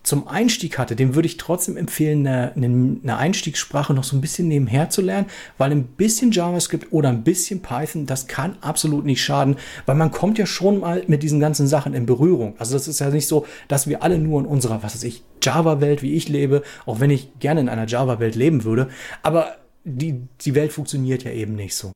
zum 0.03 0.27
Einstieg 0.27 0.79
hatte, 0.79 0.97
dem 0.97 1.15
würde 1.15 1.27
ich 1.27 1.37
trotzdem 1.37 1.77
empfehlen, 1.77 2.27
eine, 2.27 2.53
eine, 2.57 3.17
Einstiegssprache 3.17 3.95
noch 3.95 4.05
so 4.05 4.17
ein 4.17 4.21
bisschen 4.21 4.49
nebenher 4.49 4.91
zu 4.91 5.03
lernen, 5.03 5.27
weil 5.59 5.71
ein 5.71 5.85
bisschen 5.85 6.33
JavaScript 6.33 6.93
oder 6.93 7.11
ein 7.11 7.25
bisschen 7.25 7.61
Python, 7.61 8.07
das 8.07 8.27
kann 8.27 8.57
absolut 8.63 9.05
nicht 9.05 9.23
schaden, 9.23 9.57
weil 9.87 9.97
man 9.97 10.11
kommt 10.11 10.39
ja 10.39 10.47
schon 10.47 10.81
mal 10.81 11.05
mit 11.07 11.23
diesen 11.23 11.41
ganzen 11.41 11.67
Sachen 11.67 11.95
in 11.95 12.07
Berührung. 12.07 12.55
Also 12.59 12.73
das 12.73 12.89
ist 12.89 13.01
ja 13.01 13.11
nicht 13.11 13.29
so, 13.29 13.47
dass 13.69 13.87
wir 13.87 14.03
alle 14.03 14.19
nur 14.19 14.41
in 14.41 14.47
unserer, 14.47 14.83
was 14.83 14.95
weiß 14.95 15.05
ich, 15.05 15.23
Java-Welt, 15.43 16.03
wie 16.03 16.15
ich 16.15 16.29
lebe, 16.29 16.63
auch 16.87 17.01
wenn 17.01 17.11
ich 17.11 17.39
gerne 17.39 17.61
in 17.61 17.69
einer 17.69 17.87
Java-Welt 17.87 18.35
leben 18.35 18.65
würde, 18.65 18.89
aber 19.23 19.57
die, 19.85 20.23
die 20.41 20.55
Welt 20.55 20.73
funktioniert 20.73 21.23
ja 21.23 21.31
eben 21.31 21.55
nicht 21.55 21.75
so. 21.75 21.93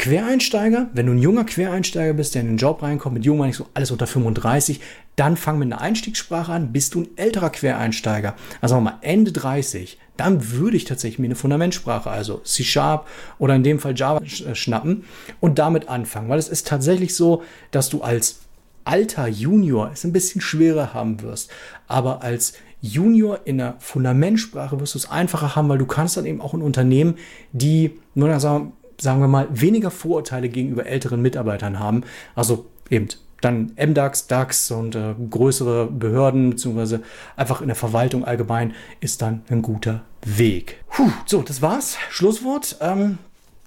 Quereinsteiger, 0.00 0.88
wenn 0.94 1.04
du 1.04 1.12
ein 1.12 1.18
junger 1.18 1.44
Quereinsteiger 1.44 2.14
bist, 2.14 2.34
der 2.34 2.40
in 2.40 2.48
den 2.48 2.56
Job 2.56 2.82
reinkommt, 2.82 3.16
mit 3.16 3.26
jung 3.26 3.36
meine 3.36 3.50
ich 3.50 3.56
so 3.56 3.66
alles 3.74 3.90
unter 3.90 4.06
35, 4.06 4.80
dann 5.14 5.36
fang 5.36 5.58
mit 5.58 5.70
einer 5.70 5.82
Einstiegssprache 5.82 6.50
an, 6.50 6.72
bist 6.72 6.94
du 6.94 7.02
ein 7.02 7.08
älterer 7.16 7.50
Quereinsteiger, 7.50 8.34
also 8.62 8.80
mal 8.80 8.96
Ende 9.02 9.30
30, 9.30 9.98
dann 10.16 10.52
würde 10.52 10.78
ich 10.78 10.86
tatsächlich 10.86 11.18
mir 11.18 11.26
eine 11.26 11.34
Fundamentsprache, 11.34 12.08
also 12.08 12.38
C 12.38 12.64
Sharp 12.64 13.08
oder 13.38 13.54
in 13.54 13.62
dem 13.62 13.78
Fall 13.78 13.94
Java 13.94 14.22
äh, 14.22 14.54
schnappen 14.54 15.04
und 15.38 15.58
damit 15.58 15.90
anfangen. 15.90 16.30
Weil 16.30 16.38
es 16.38 16.48
ist 16.48 16.66
tatsächlich 16.66 17.14
so, 17.14 17.42
dass 17.70 17.90
du 17.90 18.00
als 18.00 18.40
alter 18.84 19.28
Junior 19.28 19.90
es 19.92 20.04
ein 20.04 20.14
bisschen 20.14 20.40
schwerer 20.40 20.94
haben 20.94 21.20
wirst. 21.20 21.50
Aber 21.88 22.22
als 22.22 22.54
Junior 22.80 23.40
in 23.44 23.58
der 23.58 23.76
Fundamentsprache 23.80 24.80
wirst 24.80 24.94
du 24.94 24.98
es 24.98 25.10
einfacher 25.10 25.56
haben, 25.56 25.68
weil 25.68 25.76
du 25.76 25.84
kannst 25.84 26.16
dann 26.16 26.24
eben 26.24 26.40
auch 26.40 26.54
in 26.54 26.62
Unternehmen, 26.62 27.16
die, 27.52 27.98
nur 28.14 28.40
sagen, 28.40 28.72
sagen 29.00 29.20
wir 29.20 29.28
mal, 29.28 29.48
weniger 29.50 29.90
Vorurteile 29.90 30.48
gegenüber 30.48 30.86
älteren 30.86 31.22
Mitarbeitern 31.22 31.78
haben. 31.78 32.02
Also 32.34 32.66
eben 32.88 33.08
dann 33.40 33.72
MDAX, 33.76 34.26
DAX 34.26 34.70
und 34.70 34.94
äh, 34.94 35.14
größere 35.30 35.86
Behörden, 35.86 36.50
beziehungsweise 36.50 37.00
einfach 37.36 37.62
in 37.62 37.68
der 37.68 37.76
Verwaltung 37.76 38.24
allgemein, 38.24 38.74
ist 39.00 39.22
dann 39.22 39.42
ein 39.48 39.62
guter 39.62 40.02
Weg. 40.24 40.84
Puh, 40.90 41.10
so, 41.26 41.42
das 41.42 41.62
war's. 41.62 41.96
Schlusswort. 42.10 42.76
Ähm, 42.80 43.18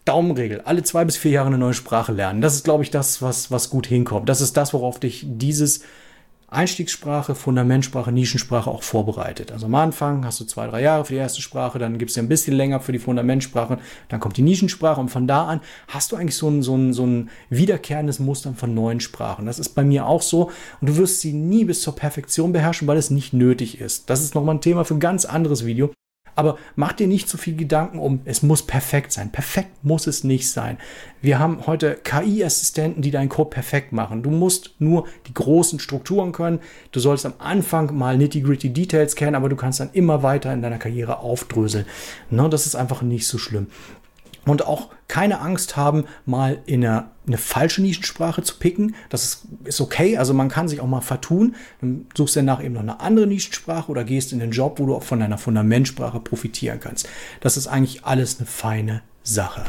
Daumenregel. 0.05 0.61
Alle 0.61 0.83
zwei 0.83 1.05
bis 1.05 1.17
vier 1.17 1.31
Jahre 1.31 1.47
eine 1.47 1.57
neue 1.57 1.73
Sprache 1.73 2.11
lernen. 2.11 2.41
Das 2.41 2.55
ist, 2.55 2.65
glaube 2.65 2.83
ich, 2.83 2.91
das, 2.91 3.21
was, 3.21 3.51
was 3.51 3.69
gut 3.69 3.87
hinkommt. 3.87 4.27
Das 4.29 4.41
ist 4.41 4.57
das, 4.57 4.73
worauf 4.73 4.99
dich 4.99 5.25
dieses 5.25 5.81
Einstiegssprache, 6.53 7.35
Fundamentsprache, 7.35 8.11
Nischensprache 8.11 8.69
auch 8.69 8.83
vorbereitet. 8.83 9.51
Also 9.51 9.65
am 9.65 9.75
Anfang 9.75 10.25
hast 10.25 10.39
du 10.39 10.45
zwei, 10.45 10.67
drei 10.67 10.81
Jahre 10.81 11.05
für 11.05 11.13
die 11.13 11.19
erste 11.19 11.41
Sprache, 11.41 11.79
dann 11.79 11.97
gibt 11.97 12.11
es 12.11 12.15
ja 12.15 12.23
ein 12.23 12.29
bisschen 12.29 12.55
länger 12.55 12.79
für 12.79 12.91
die 12.91 12.99
Fundamentsprache, 12.99 13.79
dann 14.09 14.19
kommt 14.19 14.37
die 14.37 14.41
Nischensprache 14.41 14.99
und 14.99 15.09
von 15.09 15.27
da 15.27 15.45
an 15.45 15.61
hast 15.87 16.11
du 16.11 16.15
eigentlich 16.15 16.37
so 16.37 16.49
ein, 16.49 16.61
so 16.61 16.75
ein, 16.75 16.93
so 16.93 17.05
ein 17.05 17.29
wiederkehrendes 17.49 18.19
Muster 18.19 18.53
von 18.53 18.73
neuen 18.73 18.99
Sprachen. 18.99 19.45
Das 19.45 19.59
ist 19.59 19.69
bei 19.69 19.83
mir 19.83 20.05
auch 20.05 20.21
so 20.21 20.51
und 20.81 20.89
du 20.89 20.97
wirst 20.97 21.21
sie 21.21 21.33
nie 21.33 21.65
bis 21.65 21.81
zur 21.81 21.95
Perfektion 21.95 22.53
beherrschen, 22.53 22.87
weil 22.87 22.97
es 22.97 23.09
nicht 23.09 23.33
nötig 23.33 23.81
ist. 23.81 24.09
Das 24.09 24.21
ist 24.23 24.35
nochmal 24.35 24.55
ein 24.55 24.61
Thema 24.61 24.85
für 24.85 24.93
ein 24.93 24.99
ganz 24.99 25.25
anderes 25.25 25.65
Video. 25.65 25.91
Aber 26.35 26.57
mach 26.75 26.93
dir 26.93 27.07
nicht 27.07 27.29
zu 27.29 27.37
viel 27.37 27.55
Gedanken 27.55 27.99
um, 27.99 28.21
es 28.25 28.43
muss 28.43 28.63
perfekt 28.63 29.11
sein. 29.11 29.31
Perfekt 29.31 29.83
muss 29.83 30.07
es 30.07 30.23
nicht 30.23 30.49
sein. 30.51 30.77
Wir 31.21 31.39
haben 31.39 31.65
heute 31.67 31.99
KI-Assistenten, 32.03 33.01
die 33.01 33.11
deinen 33.11 33.29
Code 33.29 33.49
perfekt 33.49 33.91
machen. 33.91 34.23
Du 34.23 34.29
musst 34.29 34.75
nur 34.79 35.07
die 35.27 35.33
großen 35.33 35.79
Strukturen 35.79 36.31
können. 36.31 36.59
Du 36.91 36.99
sollst 36.99 37.25
am 37.25 37.33
Anfang 37.39 37.95
mal 37.97 38.17
nitty-gritty 38.17 38.69
Details 38.69 39.15
kennen, 39.15 39.35
aber 39.35 39.49
du 39.49 39.55
kannst 39.55 39.79
dann 39.79 39.89
immer 39.93 40.23
weiter 40.23 40.53
in 40.53 40.61
deiner 40.61 40.77
Karriere 40.77 41.19
aufdröseln. 41.19 41.85
No, 42.29 42.47
das 42.47 42.65
ist 42.65 42.75
einfach 42.75 43.01
nicht 43.01 43.27
so 43.27 43.37
schlimm 43.37 43.67
und 44.45 44.65
auch 44.65 44.89
keine 45.07 45.39
Angst 45.39 45.77
haben, 45.77 46.05
mal 46.25 46.59
in 46.65 46.85
eine, 46.85 47.11
eine, 47.27 47.37
falsche 47.37 47.81
Nischensprache 47.81 48.41
zu 48.43 48.57
picken. 48.57 48.95
Das 49.09 49.23
ist, 49.23 49.43
ist 49.63 49.81
okay. 49.81 50.17
Also 50.17 50.33
man 50.33 50.49
kann 50.49 50.67
sich 50.67 50.81
auch 50.81 50.87
mal 50.87 51.01
vertun. 51.01 51.55
Dann 51.81 52.07
suchst 52.15 52.35
du 52.35 52.39
danach 52.39 52.63
eben 52.63 52.73
noch 52.73 52.81
eine 52.81 52.99
andere 52.99 53.27
Nischensprache 53.27 53.89
oder 53.91 54.03
gehst 54.03 54.33
in 54.33 54.39
den 54.39 54.51
Job, 54.51 54.79
wo 54.79 54.85
du 54.85 54.95
auch 54.95 55.03
von 55.03 55.19
deiner 55.19 55.37
Fundamentsprache 55.37 56.19
profitieren 56.19 56.79
kannst. 56.79 57.07
Das 57.41 57.57
ist 57.57 57.67
eigentlich 57.67 58.05
alles 58.05 58.39
eine 58.39 58.47
feine 58.47 59.01
Sache. 59.23 59.63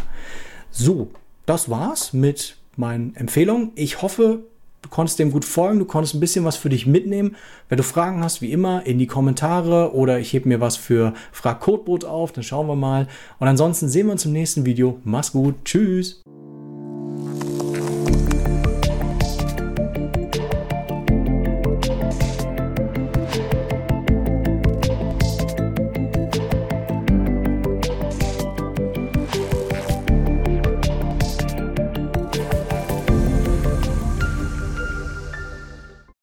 So, 0.70 1.10
das 1.46 1.68
war's 1.68 2.12
mit 2.12 2.56
meinen 2.76 3.14
Empfehlungen. 3.14 3.72
Ich 3.76 4.02
hoffe, 4.02 4.44
Du 4.84 4.90
konntest 4.90 5.18
dem 5.18 5.32
gut 5.32 5.46
folgen, 5.46 5.78
du 5.78 5.86
konntest 5.86 6.14
ein 6.14 6.20
bisschen 6.20 6.44
was 6.44 6.56
für 6.56 6.68
dich 6.68 6.86
mitnehmen. 6.86 7.36
Wenn 7.70 7.78
du 7.78 7.82
Fragen 7.82 8.22
hast, 8.22 8.42
wie 8.42 8.52
immer, 8.52 8.84
in 8.84 8.98
die 8.98 9.06
Kommentare 9.06 9.94
oder 9.94 10.18
ich 10.18 10.34
hebe 10.34 10.46
mir 10.46 10.60
was 10.60 10.76
für 10.76 11.14
Frag 11.32 11.60
Codeboot 11.60 12.04
auf, 12.04 12.32
dann 12.32 12.44
schauen 12.44 12.66
wir 12.66 12.76
mal. 12.76 13.08
Und 13.38 13.48
ansonsten 13.48 13.88
sehen 13.88 14.08
wir 14.08 14.12
uns 14.12 14.26
im 14.26 14.32
nächsten 14.32 14.66
Video. 14.66 15.00
Mach's 15.02 15.32
gut. 15.32 15.54
Tschüss. 15.64 16.22